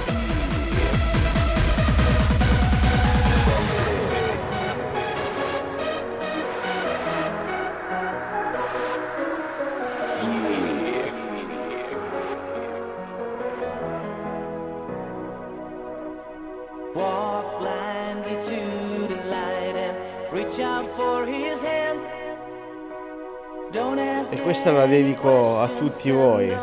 [25.03, 26.57] dedico a tutti voi.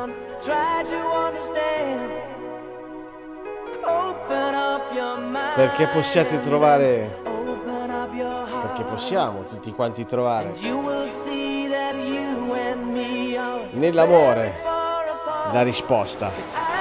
[5.55, 7.21] Perché possiate trovare,
[8.61, 10.53] perché possiamo tutti quanti trovare
[13.71, 14.61] nell'amore
[15.53, 16.75] la risposta.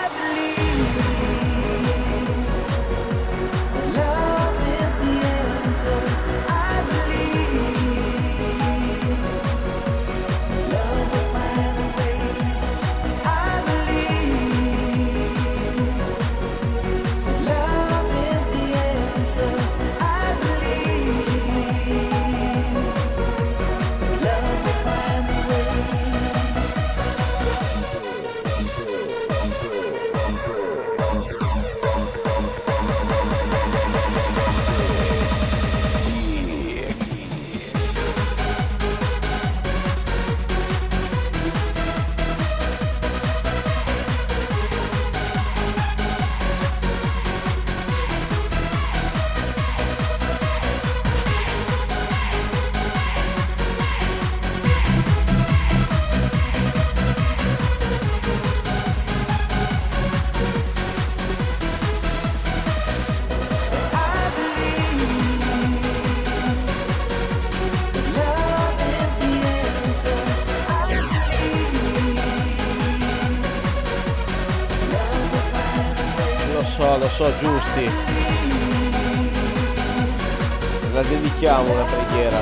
[81.44, 82.38] dedichiamo una preghiera.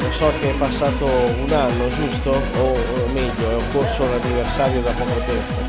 [0.00, 2.30] Lo so che è passato un anno, giusto?
[2.30, 5.61] O, o meglio, è occorso l'anniversario da poco tempo.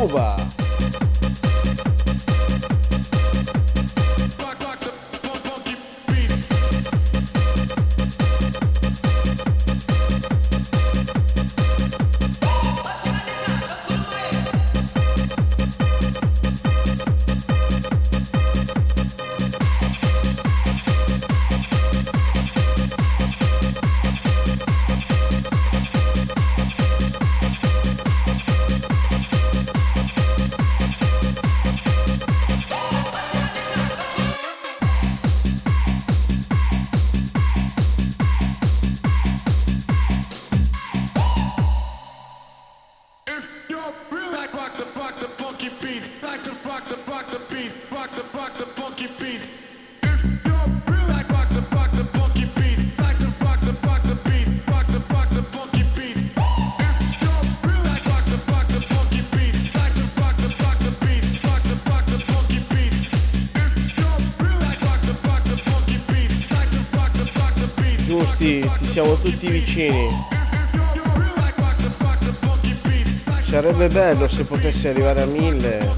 [0.00, 0.39] Ragazzi,
[68.90, 70.08] siamo tutti vicini.
[73.40, 75.96] Sarebbe bello se potessi arrivare a mille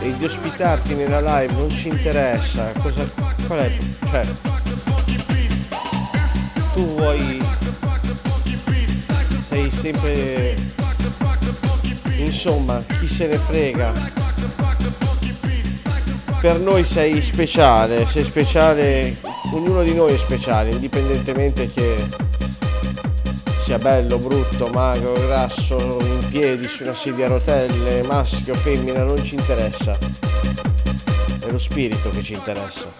[0.00, 2.72] e di ospitarti nella live non ci interessa.
[2.72, 3.06] Cosa,
[3.46, 3.78] qual è?
[4.08, 4.22] Cioè,
[6.72, 7.38] tu vuoi.
[9.46, 10.56] Sei sempre.
[12.16, 13.92] Insomma, chi se ne frega.
[16.40, 21.96] Per noi sei speciale, sei speciale, ognuno di noi è speciale, indipendentemente che
[23.64, 29.22] sia bello, brutto, magro, grasso, in piedi, su una sedia a rotelle, maschio, femmina, non
[29.22, 29.96] ci interessa.
[31.40, 32.99] È lo spirito che ci interessa.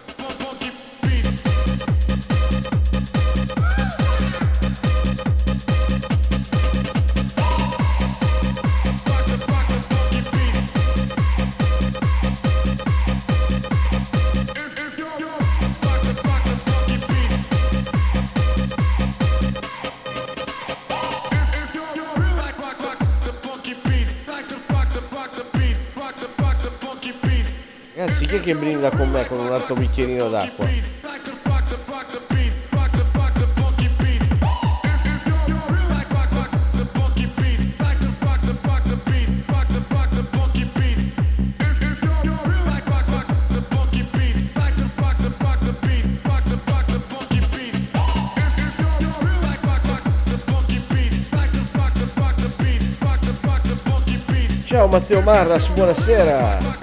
[28.30, 30.64] Chi che brinda con me con un altro bicchierino d'acqua?
[54.66, 56.79] Ciao Matteo Marras, buonasera.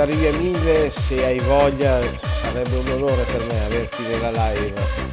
[0.00, 2.00] Arrivi a mille, se hai voglia,
[2.40, 5.07] sarebbe un onore per me averti nella live.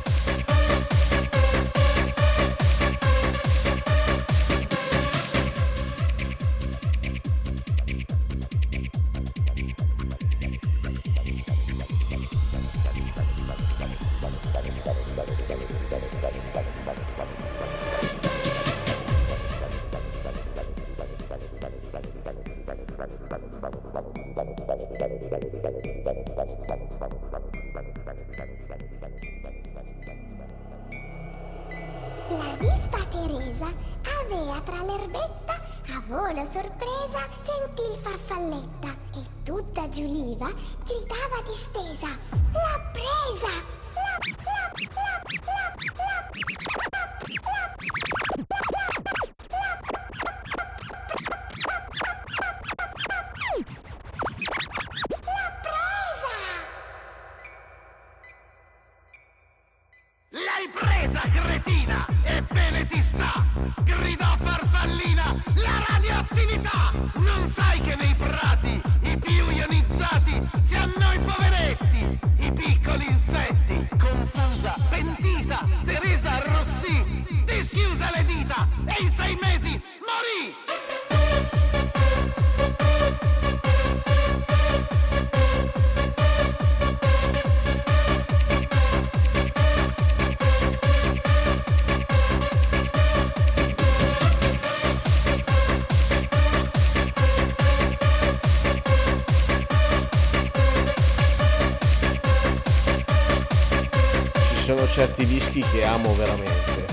[104.96, 106.86] certi dischi che amo veramente.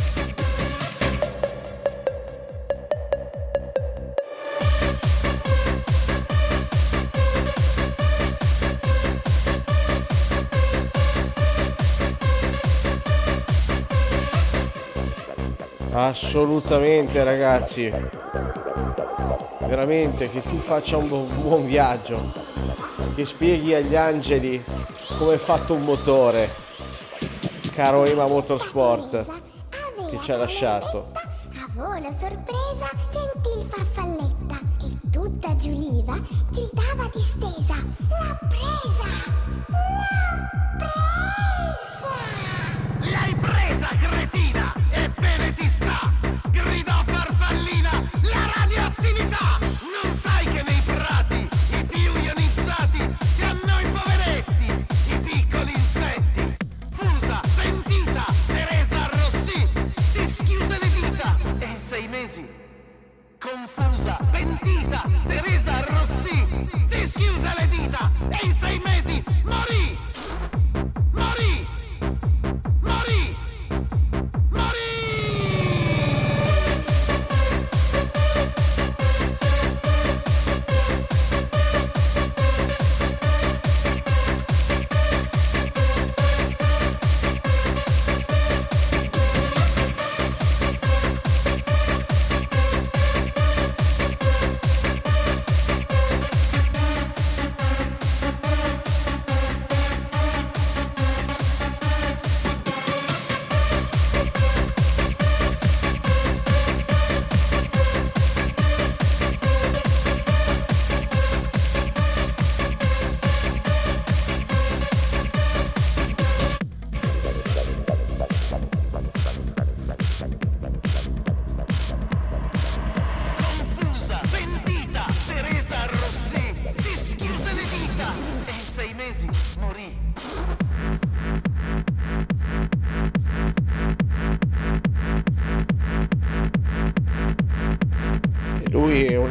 [15.93, 17.93] Assolutamente ragazzi,
[19.61, 22.21] veramente che tu faccia un buon viaggio,
[23.15, 24.61] che spieghi agli angeli
[25.19, 26.62] come è fatto un motore
[27.73, 29.25] caro Ema Motorsport
[30.11, 31.02] che ci ha lasciato.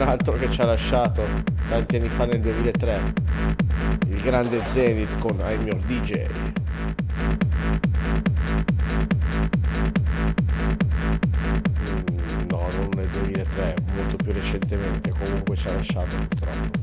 [0.01, 1.23] un altro che ci ha lasciato
[1.67, 3.13] tanti anni fa nel 2003,
[4.07, 6.25] il grande Zenith con I'm Your DJ.
[12.09, 16.80] Mm, no, non nel 2003, molto più recentemente, comunque ci ha lasciato purtroppo.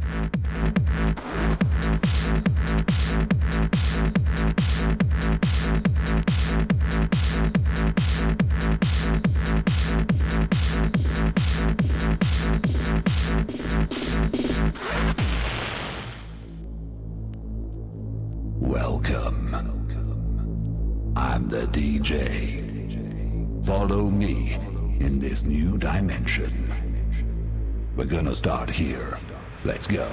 [27.98, 29.18] We're gonna start here.
[29.64, 30.06] Let's go.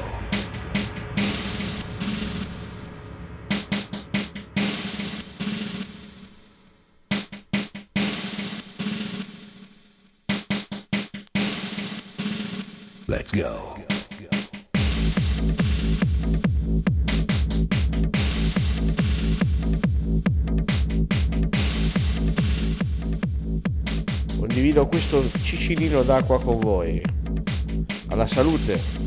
[13.07, 13.83] Let's go.
[24.39, 27.24] Condivido questo cicilino d'acqua con voi
[28.15, 29.04] alla salute.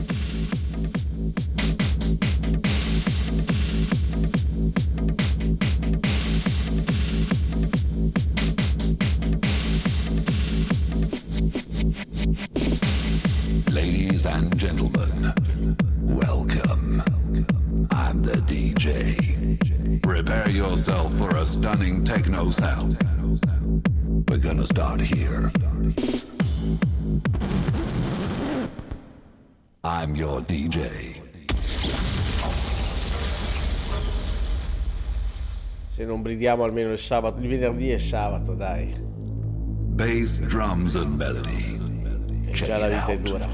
[36.39, 38.95] ridiamo almeno il sabato, il venerdì e sabato, dai.
[39.01, 42.47] Bass, drums and melody.
[42.47, 43.49] E già la vita è dura.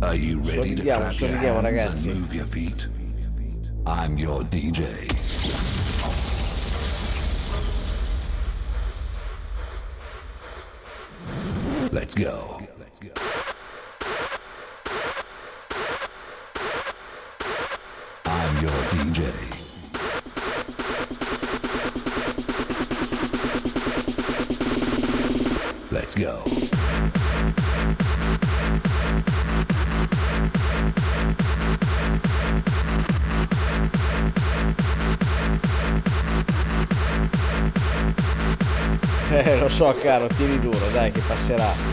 [0.00, 2.12] Are you ready sorridiamo, to sorridiamo ragazzi.
[2.12, 2.90] Move your feet?
[3.86, 5.08] I'm your DJ.
[11.90, 12.71] Let's go.
[26.22, 26.42] Go.
[39.34, 41.91] Eh, lo so, caro, tiri duro, dai, che passerà.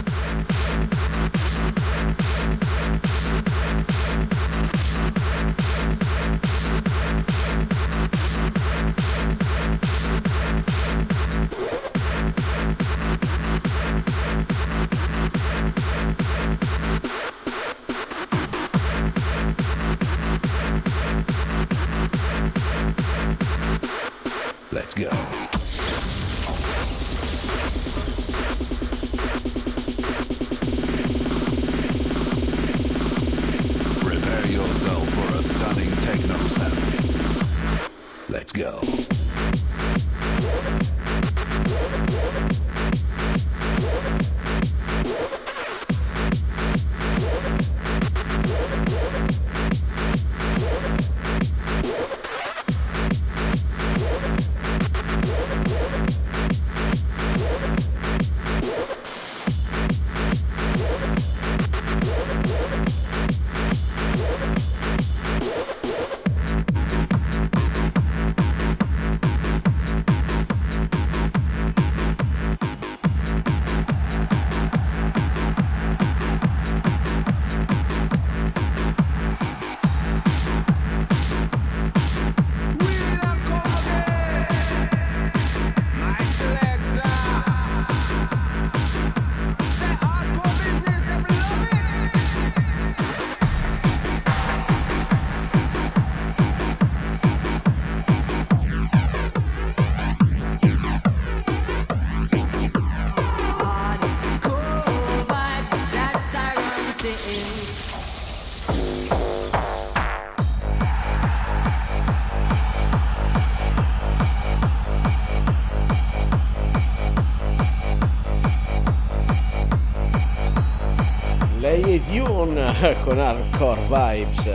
[121.60, 122.74] Lei è Dune
[123.04, 124.48] con Hardcore Vibes.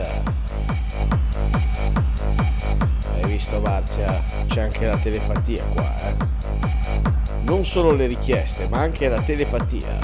[3.13, 4.23] Hai visto Marzia?
[4.47, 6.15] C'è anche la telepatia qua, eh.
[7.43, 9.99] Non solo le richieste, ma anche la telepatia.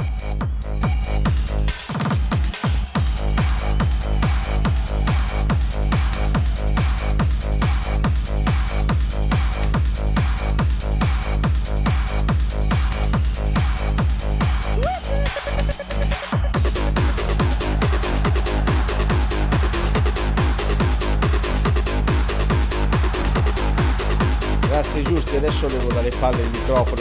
[26.72, 27.00] Palle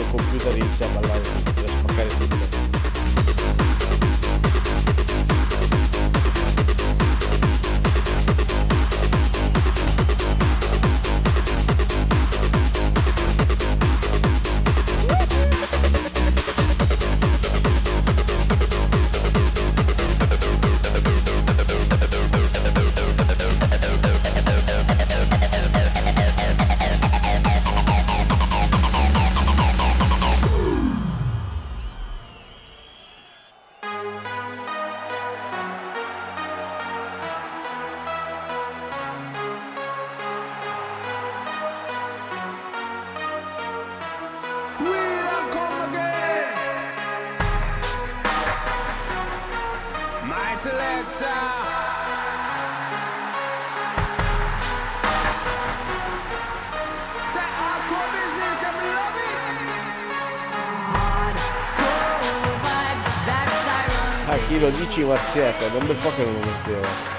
[65.33, 67.10] Da un bel po' che non lo mettevo.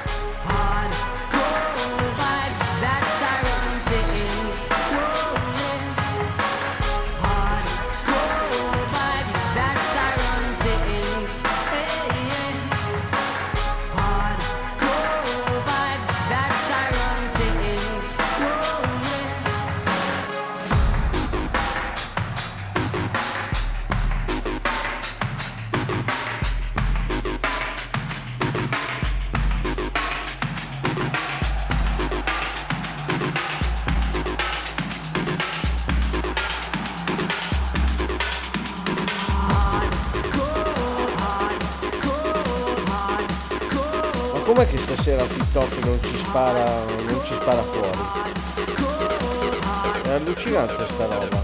[50.57, 51.43] Allucinante sta roba.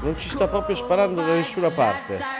[0.00, 2.37] Non ci sta proprio sparando da nessuna parte.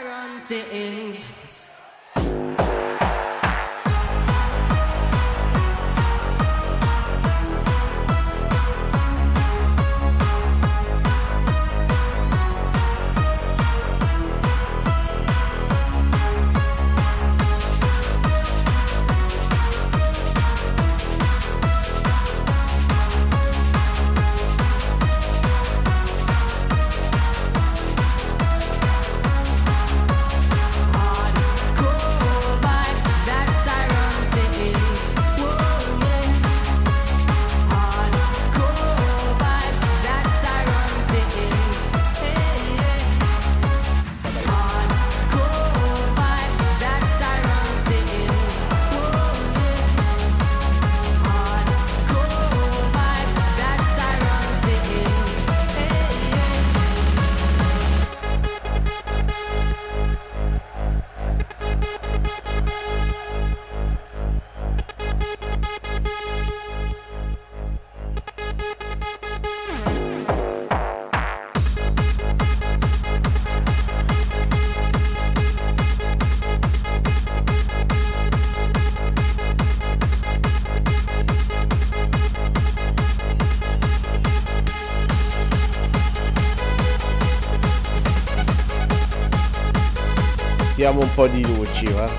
[90.89, 92.09] Mettiamo un po' di luci, va.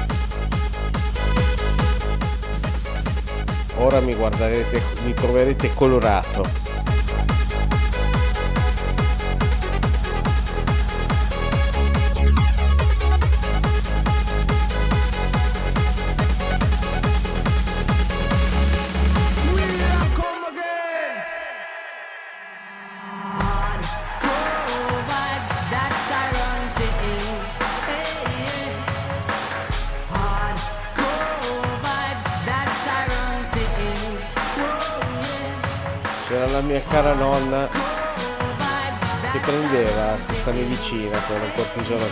[3.79, 6.70] Ora mi guarderete, mi troverete colorato.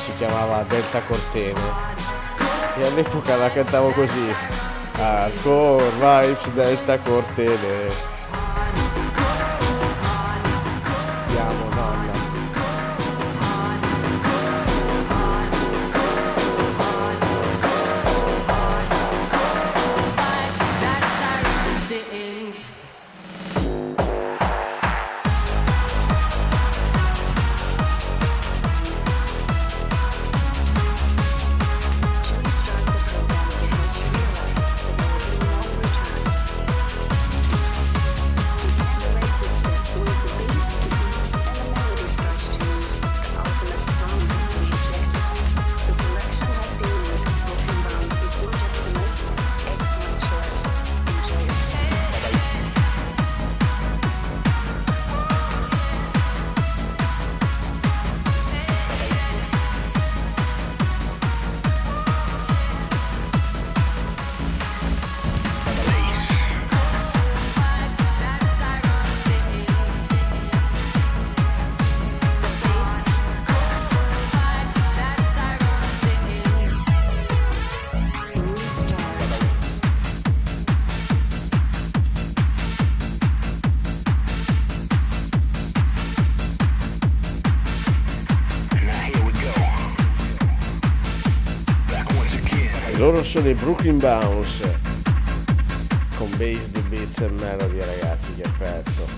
[0.09, 1.61] Si chiamava Delta Cortene.
[2.77, 4.35] E all'epoca la cantavo così.
[4.97, 8.18] Hardcore vibes Delta Cortene.
[93.29, 94.81] Sono i Brooklyn Bounce
[96.17, 99.18] con bass di beats e melody ragazzi che pezzo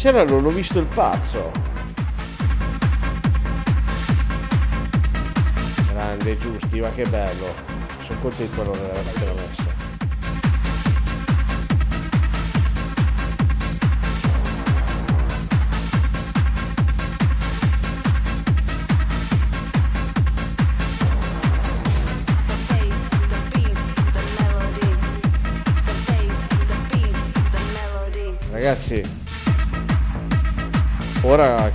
[0.00, 1.50] stasera non ho visto il pazzo.
[5.92, 7.52] Grande giusti ma che bello.
[8.00, 9.59] Sono contento di non averla messa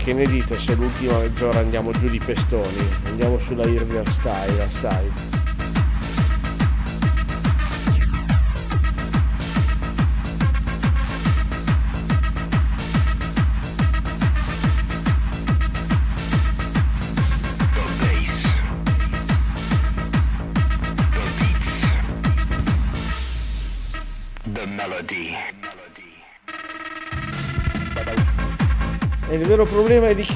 [0.06, 2.88] che ne dite se l'ultima mezz'ora andiamo giù di pestoni?
[3.06, 5.25] Andiamo sulla Irver Style, style.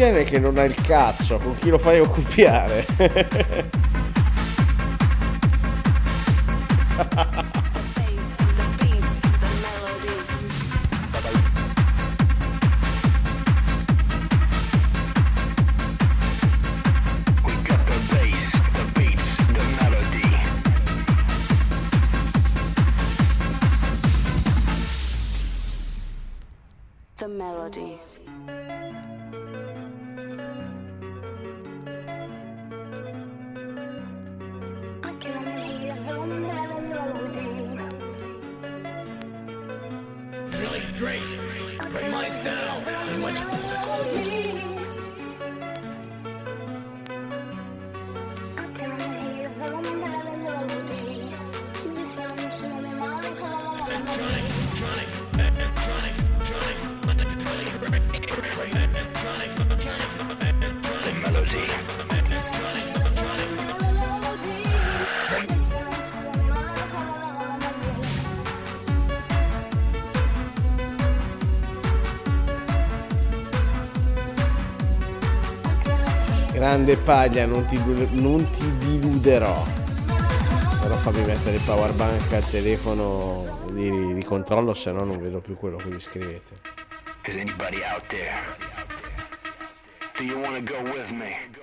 [0.08, 2.86] È che non ha il cazzo, con chi lo fai accoppiare?
[77.10, 77.76] paglia, non ti,
[78.12, 79.66] non ti diluderò.
[80.80, 85.40] Però fammi mettere il power bank al telefono di, di controllo, se no non vedo
[85.40, 86.60] più quello che mi scrivete.
[87.26, 88.38] Is anybody out there?
[90.18, 91.59] Do you want to go with me?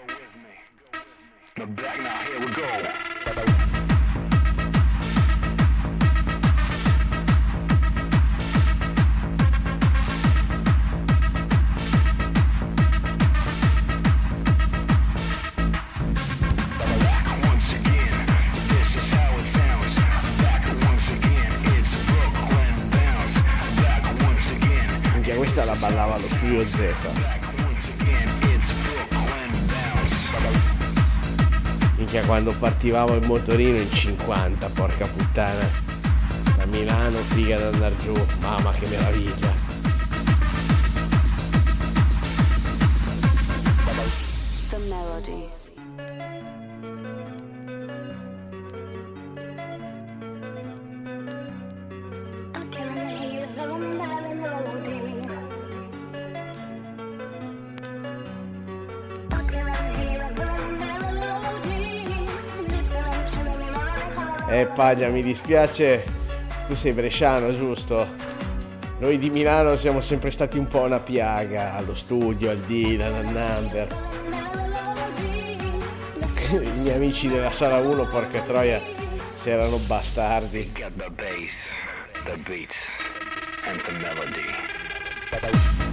[32.07, 35.69] Minchia, quando partivamo in motorino in 50, porca puttana.
[36.57, 38.15] Da Milano, figa da andare giù.
[38.41, 39.66] Mamma che meraviglia.
[64.77, 66.05] Paglia, mi dispiace,
[66.67, 68.07] tu sei bresciano, giusto?
[68.99, 73.25] Noi di Milano siamo sempre stati un po' una piaga, allo studio, al Dylan, al
[73.25, 73.89] Number.
[76.51, 78.79] I miei amici della sala 1, porca troia,
[79.35, 80.71] se erano bastardi.
[80.75, 81.73] the bass,
[82.27, 82.77] the beats,
[83.65, 85.86] and the melody.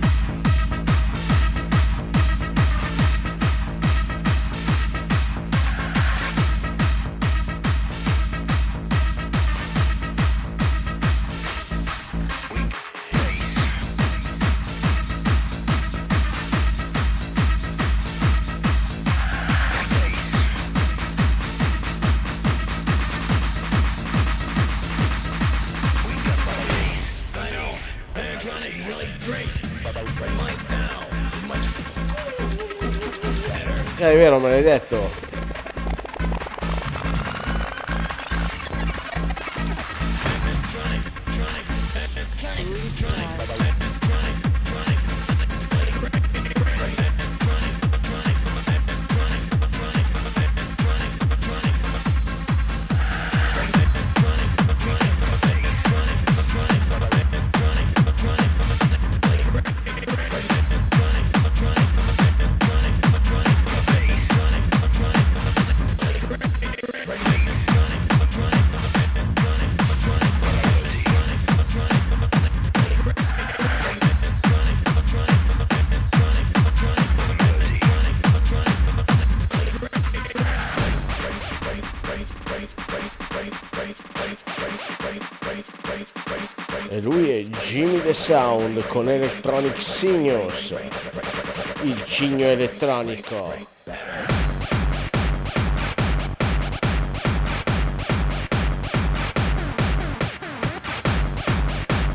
[34.23, 35.22] Vero, me l'hai detto.
[88.23, 90.73] Sound con Electronic Signals,
[91.81, 93.53] il cigno elettronico.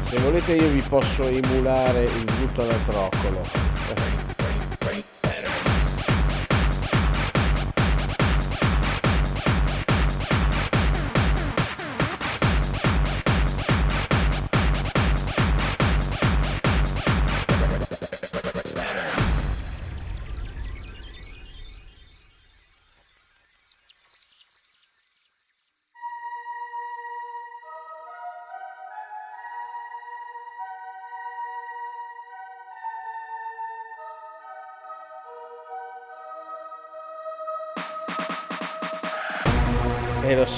[0.09, 3.68] Se volete io vi posso emulare il butto da troccolo.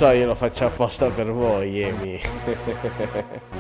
[0.01, 2.19] So, io lo faccio apposta per voi, Emi.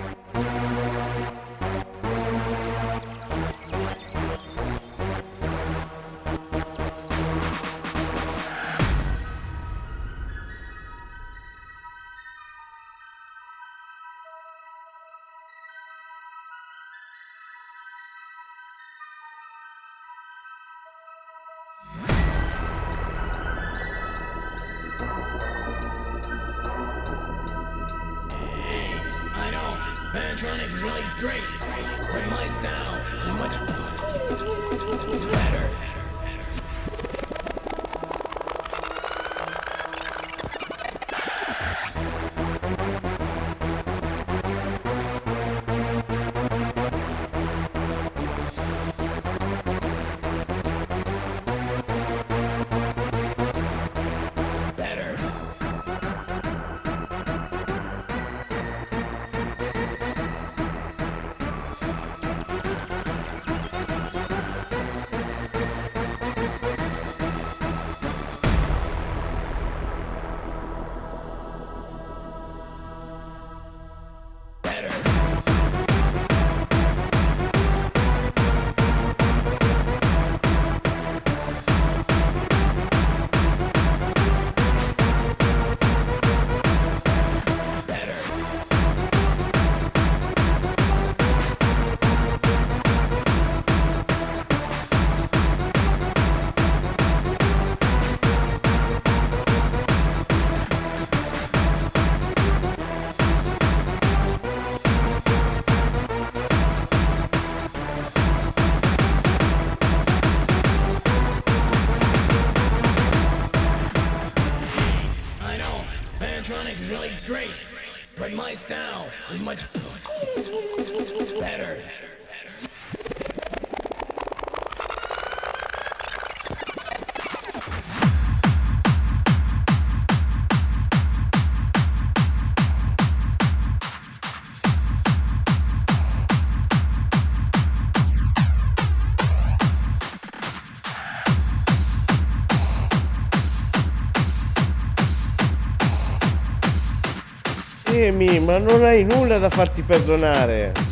[148.11, 150.90] Emi, ma non hai nulla da farti perdonare.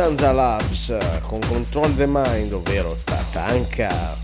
[0.00, 0.96] Zanza Labs
[1.28, 4.19] con Control the Mind, ovvero Tatanka.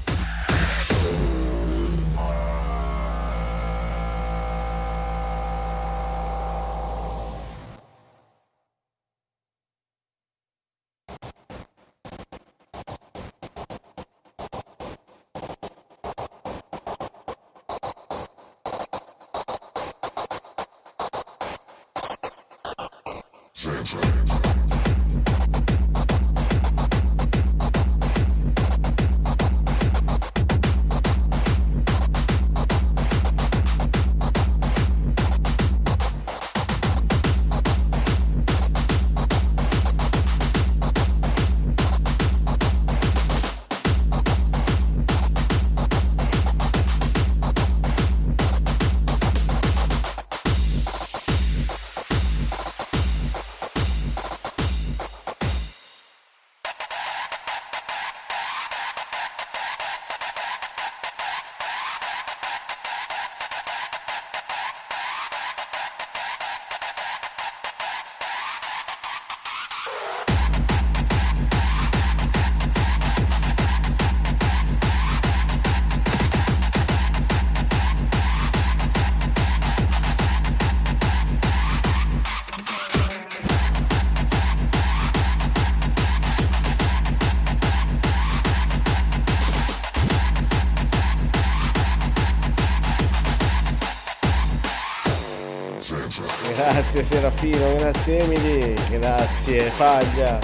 [97.17, 100.39] Grazie Serafino, grazie Emily, grazie Faglia,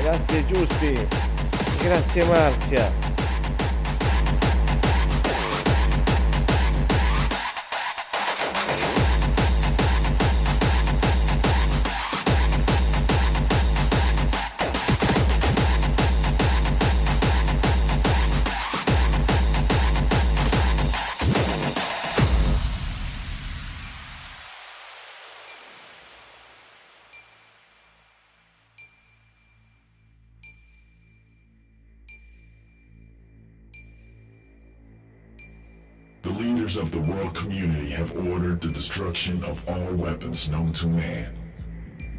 [0.00, 1.06] grazie Giusti,
[1.82, 2.99] grazie Marzia.
[39.20, 41.28] Destruction of all weapons known to man.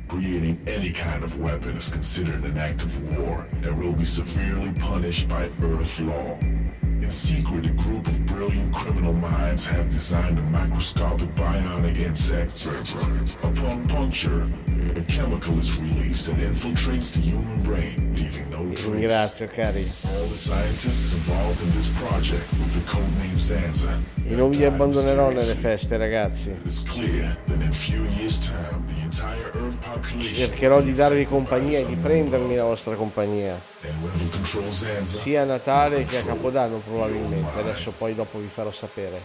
[0.08, 4.72] Creating any kind of weapon is considered an act of war and will be severely
[4.80, 6.38] punished by Earth law.
[6.84, 12.66] In secret, a group of brilliant criminal minds have designed a microscopic bionic insect.
[13.42, 14.48] Upon puncture,
[14.98, 18.90] a chemical is released and infiltrates the human brain, leaving no trace.
[18.90, 19.90] Ringrazio cari.
[20.06, 24.00] All the scientists involved in this project with the codename Zanza
[24.32, 26.56] E non vi abbandonerò nelle feste ragazzi.
[26.64, 31.26] It's clear that in a few years' time, the entire Earth population Cercherò di darvi
[31.26, 33.60] compagnia e di prendermi la vostra compagnia.
[35.04, 37.60] Sia a Natale che a Capodanno probabilmente.
[37.60, 39.22] Adesso poi dopo vi farò sapere.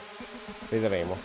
[0.68, 1.16] Vedremo.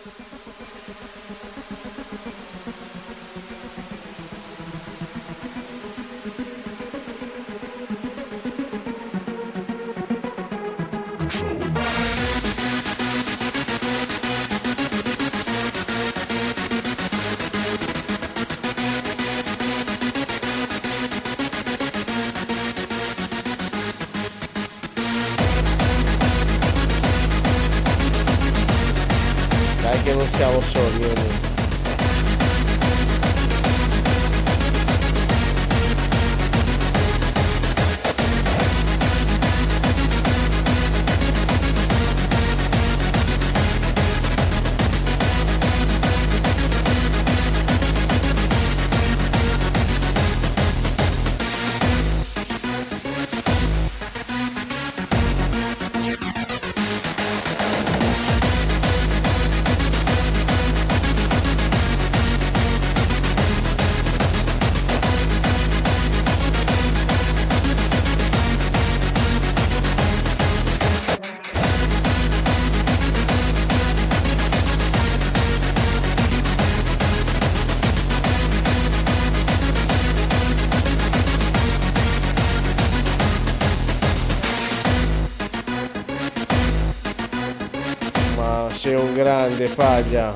[89.52, 90.34] Grande paglia.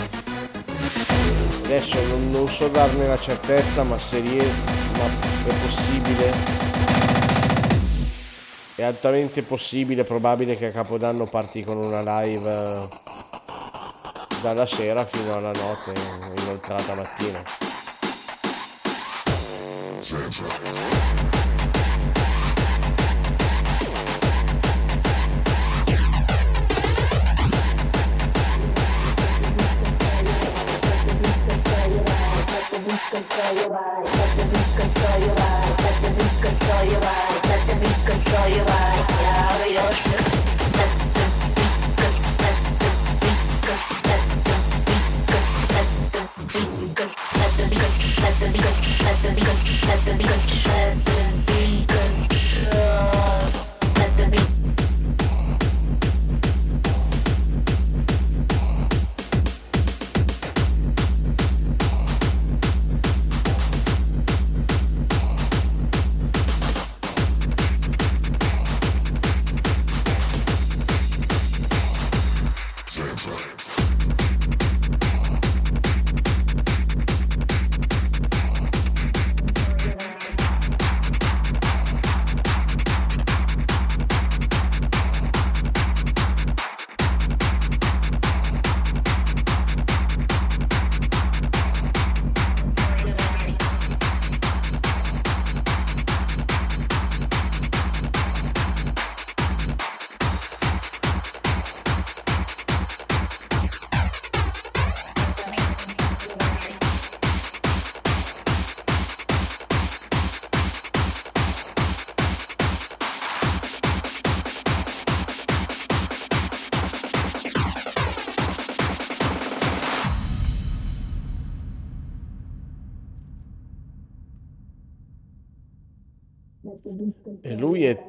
[1.64, 4.45] Adesso non, non so darne la certezza, ma se ries-
[4.98, 5.06] ma
[5.45, 6.34] è possibile.
[8.76, 12.88] È altamente possibile, probabile che a Capodanno parti con una live eh,
[14.42, 15.94] dalla sera fino alla notte,
[16.38, 17.42] inoltrata mattina.
[20.08, 21.15] E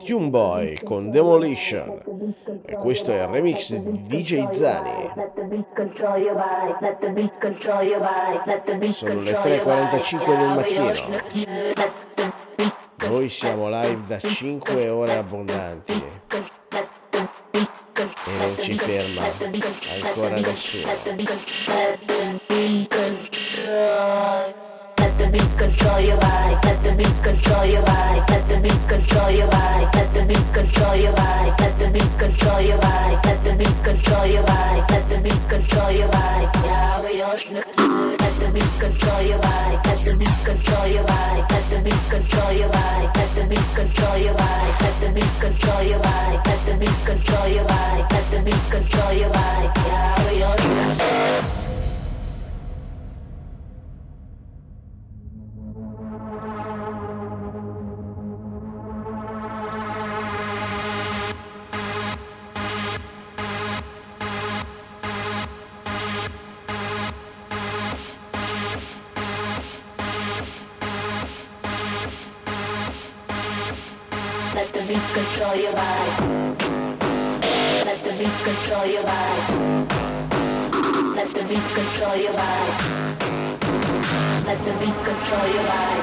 [0.07, 1.99] Tune Boy con Demolition.
[2.65, 5.11] E questo è il remix di DJ Zani.
[8.93, 10.93] Sono le 3.45 del mattino.
[13.09, 16.05] Noi siamo live da 5 ore abbondanti.
[17.51, 17.67] E
[18.39, 19.27] non ci ferma
[20.05, 20.93] ancora nessuno.
[25.27, 26.55] The beat control your body.
[26.63, 28.21] Let the beat control your body.
[28.31, 29.85] Let the beat control your body.
[29.93, 31.51] Let the beat control your body.
[31.59, 33.17] Let the beat control your body.
[33.27, 34.81] Let the beat control your body.
[34.89, 36.47] Let the beat control your body.
[36.63, 37.35] Yeah, we all.
[38.23, 39.77] Let the beat control your body.
[39.83, 41.43] Let the beat control your body.
[41.51, 43.07] Let the beat control your body.
[43.19, 44.71] Let the beat control your body.
[44.79, 46.37] Let the beat control your body.
[46.47, 48.03] Let the beat control your body.
[48.15, 49.67] Let the beat control your body.
[49.75, 50.56] Yeah, we all
[56.37, 56.45] Let
[74.73, 76.11] the beat control your body.
[77.87, 79.87] Let the beat control your body.
[81.77, 83.66] Control your body.
[83.97, 86.01] Let the beat control your body.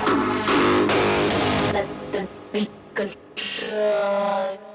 [1.73, 4.72] Let the beat control.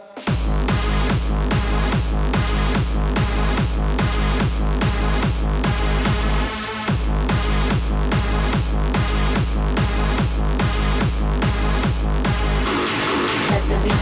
[13.69, 13.99] The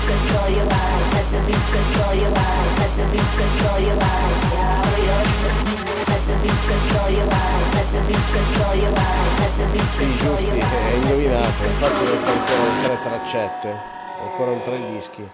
[10.17, 13.75] giusti, hai indovinato, infatti ho detto ancora tre traccette,
[14.23, 15.28] ancora un tre dischi.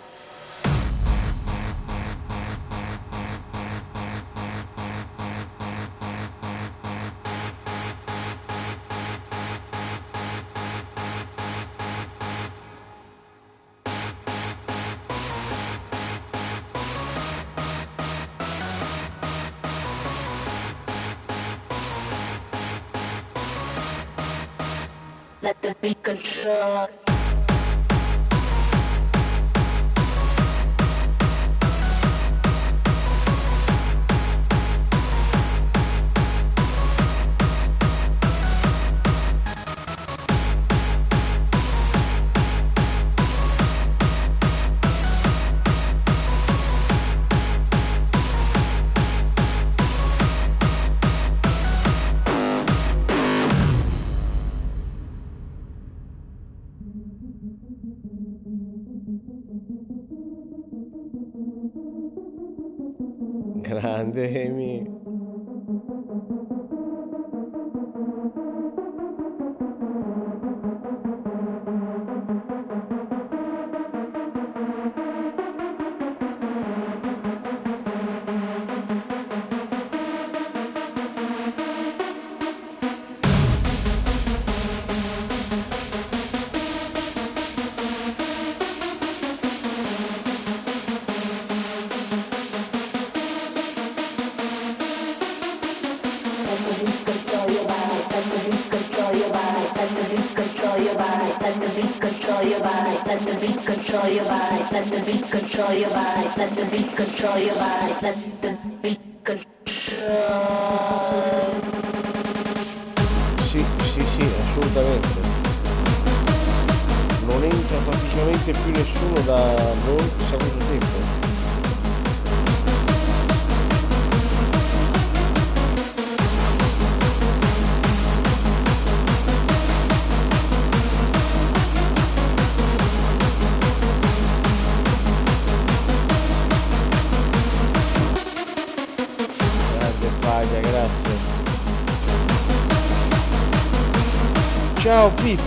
[25.43, 27.02] Let the beat control.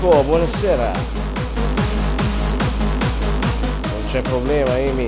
[0.06, 0.92] Pippo, buonasera.
[3.82, 5.08] Non c'è problema, Amy.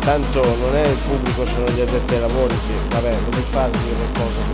[0.00, 4.06] Tanto non è il pubblico, sono gli addetti ai lavori che, vabbè, non mi dire
[4.14, 4.49] cose che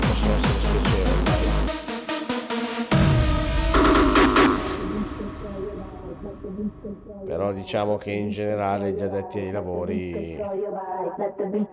[7.67, 11.67] diciamo che in generale gli addetti ai lavori non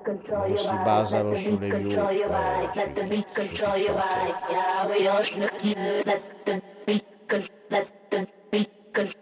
[0.55, 1.95] si basano sulle view eh,
[5.21, 5.37] su, su
[6.83, 7.51] TikTok.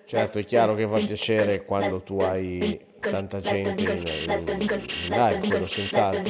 [0.06, 4.02] Certo, è chiaro che fa piacere quando tu hai tanta gente in, in,
[4.62, 4.70] in
[5.10, 6.22] live, quello senz'altro.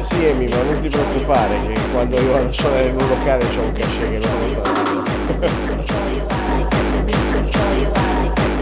[0.00, 3.46] Sì, Emi, ma non ti preoccupare che quando io vado a suonare in un locale
[3.46, 4.46] c'ho un cachet che non lo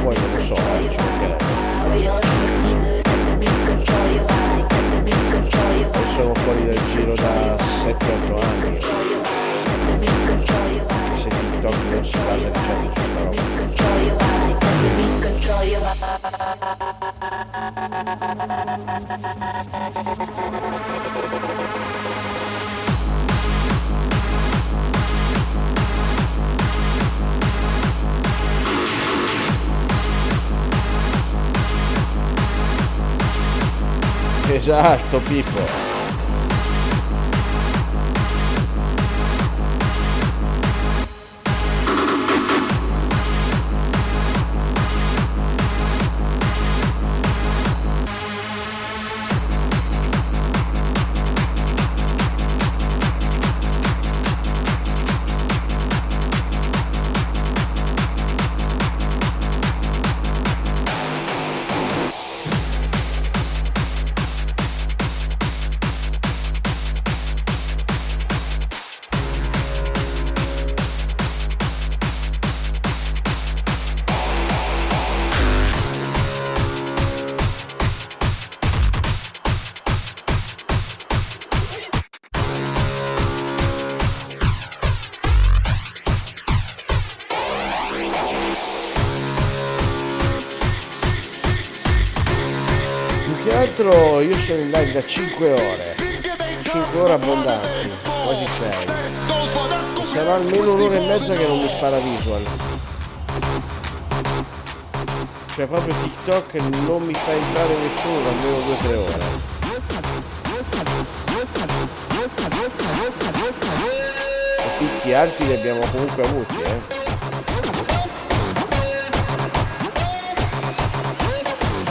[0.03, 1.45] Poi non lo so, eh, ci mancherebbe.
[5.83, 8.79] Io sono fuori dal giro da 7-8 anni.
[9.99, 13.41] Che se TikTok non si basa di certo su sta roba.
[34.61, 35.90] Esatto, Pippo.
[94.51, 95.95] Sono in live da 5 ore,
[96.65, 100.07] 5 ore abbondanti, quasi 6.
[100.07, 102.43] Sarà almeno un'ora e mezza che non mi spara visual.
[105.55, 109.25] Cioè proprio TikTok non mi fa entrare nessuno da almeno 2-3 ore.
[114.59, 117.00] E picchi alti li abbiamo comunque avuti, eh.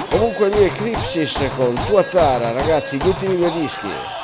[0.10, 4.19] Comunque lui è Cripsis con Tuatara, ragazzi, gli ultimi due dischi.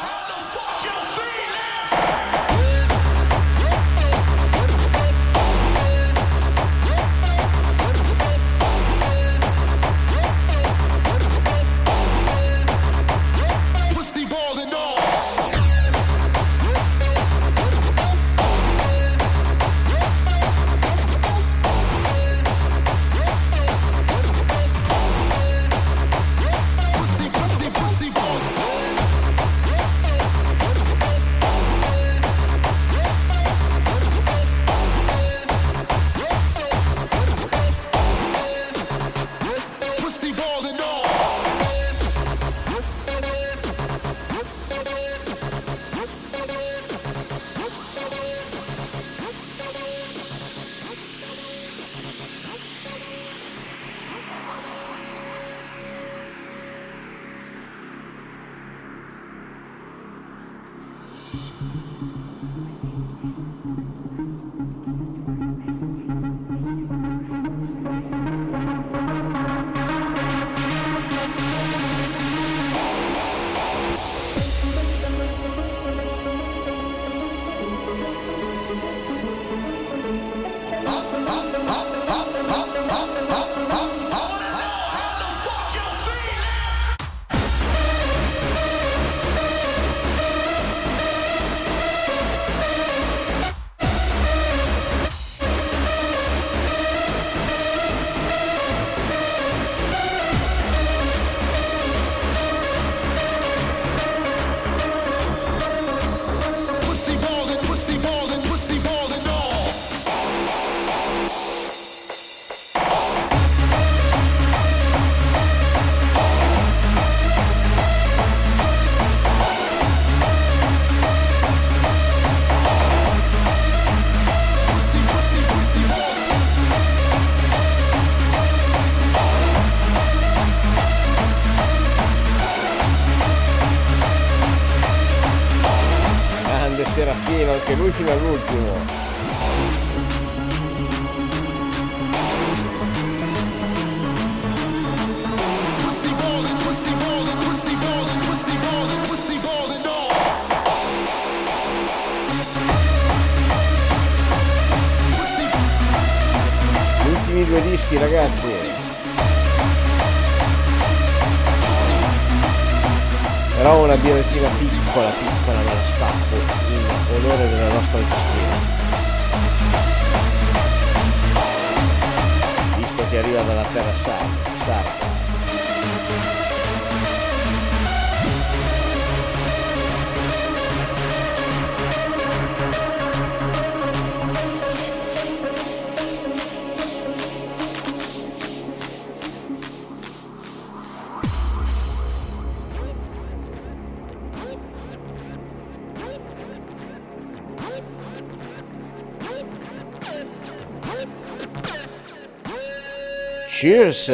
[203.66, 204.12] Cheers!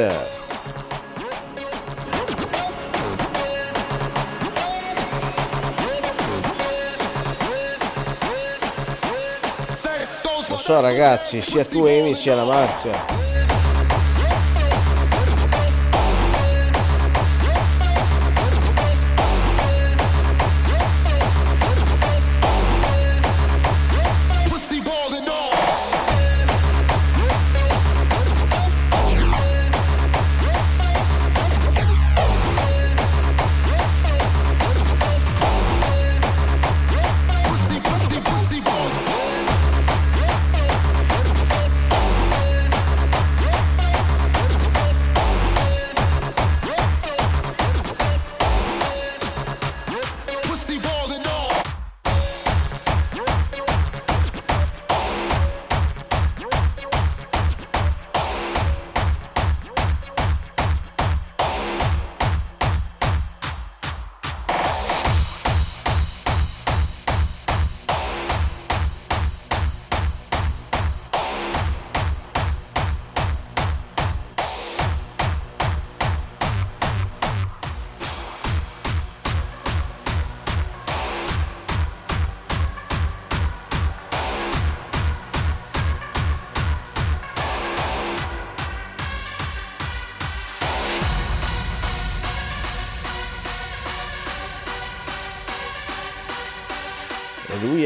[10.80, 13.21] Ragazzi, sia tu Amy sia la Marzia.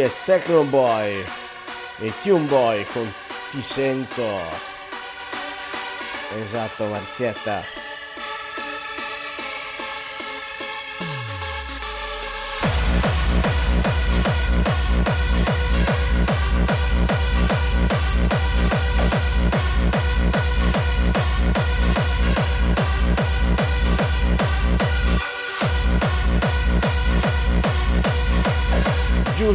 [0.05, 1.25] E lui è Techno Boy
[1.99, 3.11] e Tune Boy con
[3.49, 4.39] Ti sento.
[6.37, 7.74] Esatto, Marzietta.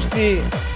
[0.00, 0.69] Giusti.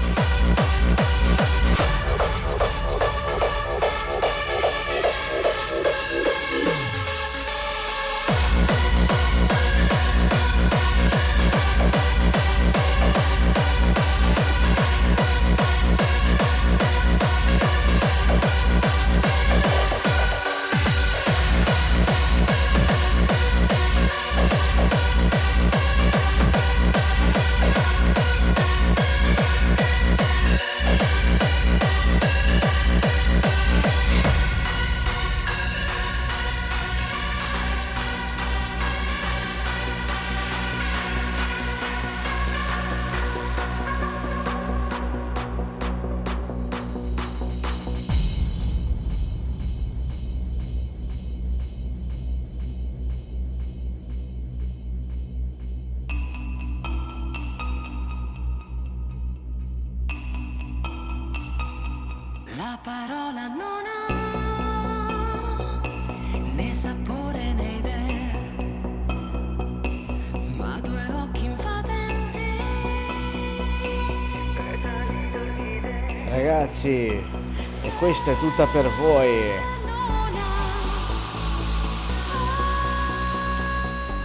[78.15, 79.51] Questa è tutta per voi.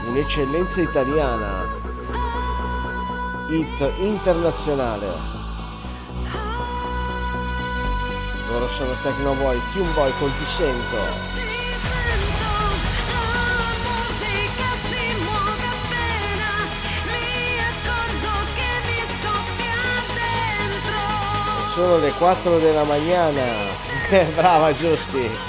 [0.06, 1.64] Un'eccellenza italiana.
[3.48, 5.08] Hit internazionale.
[8.50, 10.98] Loro sono Techno Boy, Tune Boy con Ti Sento.
[21.74, 23.68] Sono le 4 della mañana.
[24.35, 25.48] Brava Giusti.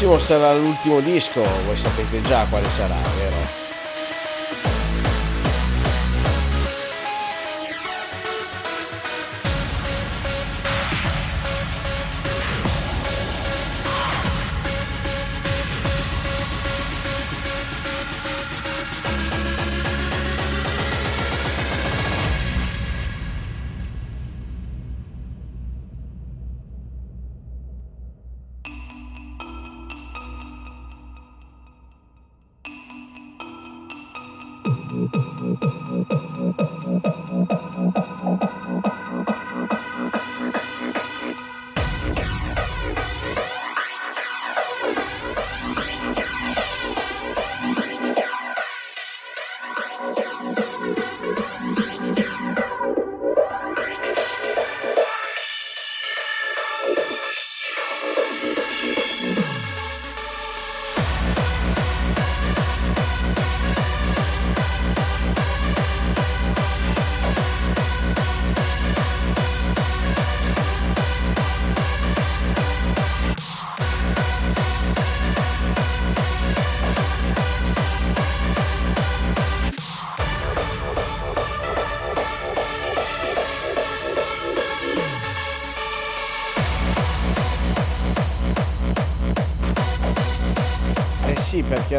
[0.00, 3.29] Prossimo sarà l'ultimo disco, voi sapete già quale sarà, vero?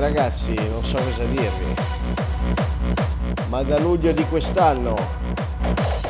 [0.01, 1.75] Ragazzi, non so cosa dirvi.
[3.49, 4.95] Ma da luglio di quest'anno,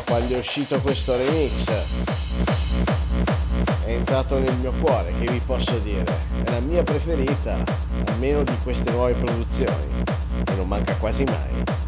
[0.05, 1.65] quando è uscito questo remix,
[3.83, 6.05] è entrato nel mio cuore, che vi posso dire?
[6.41, 7.57] È la mia preferita,
[8.05, 10.03] almeno di queste nuove produzioni,
[10.47, 11.80] e non manca quasi mai.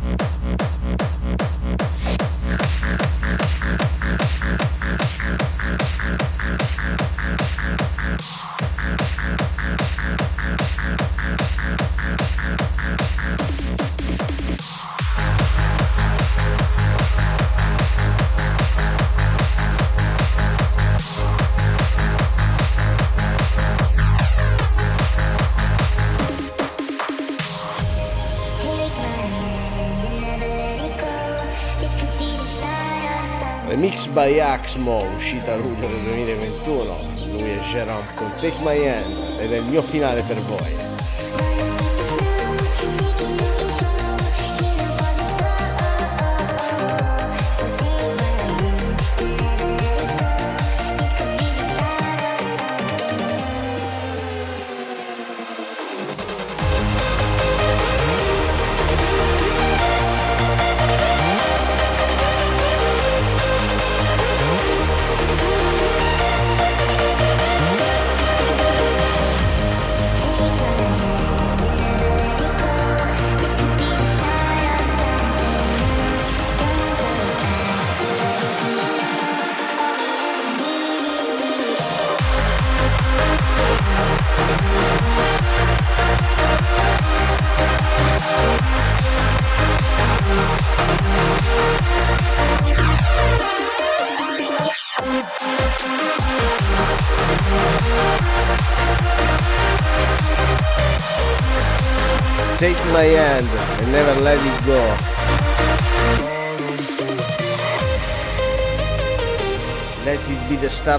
[34.54, 36.98] Axmo, uscita a luglio del 2021.
[37.32, 40.83] Lui è Jerome con Take My Hand ed è il mio finale per voi.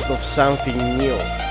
[0.00, 1.43] Start of something new.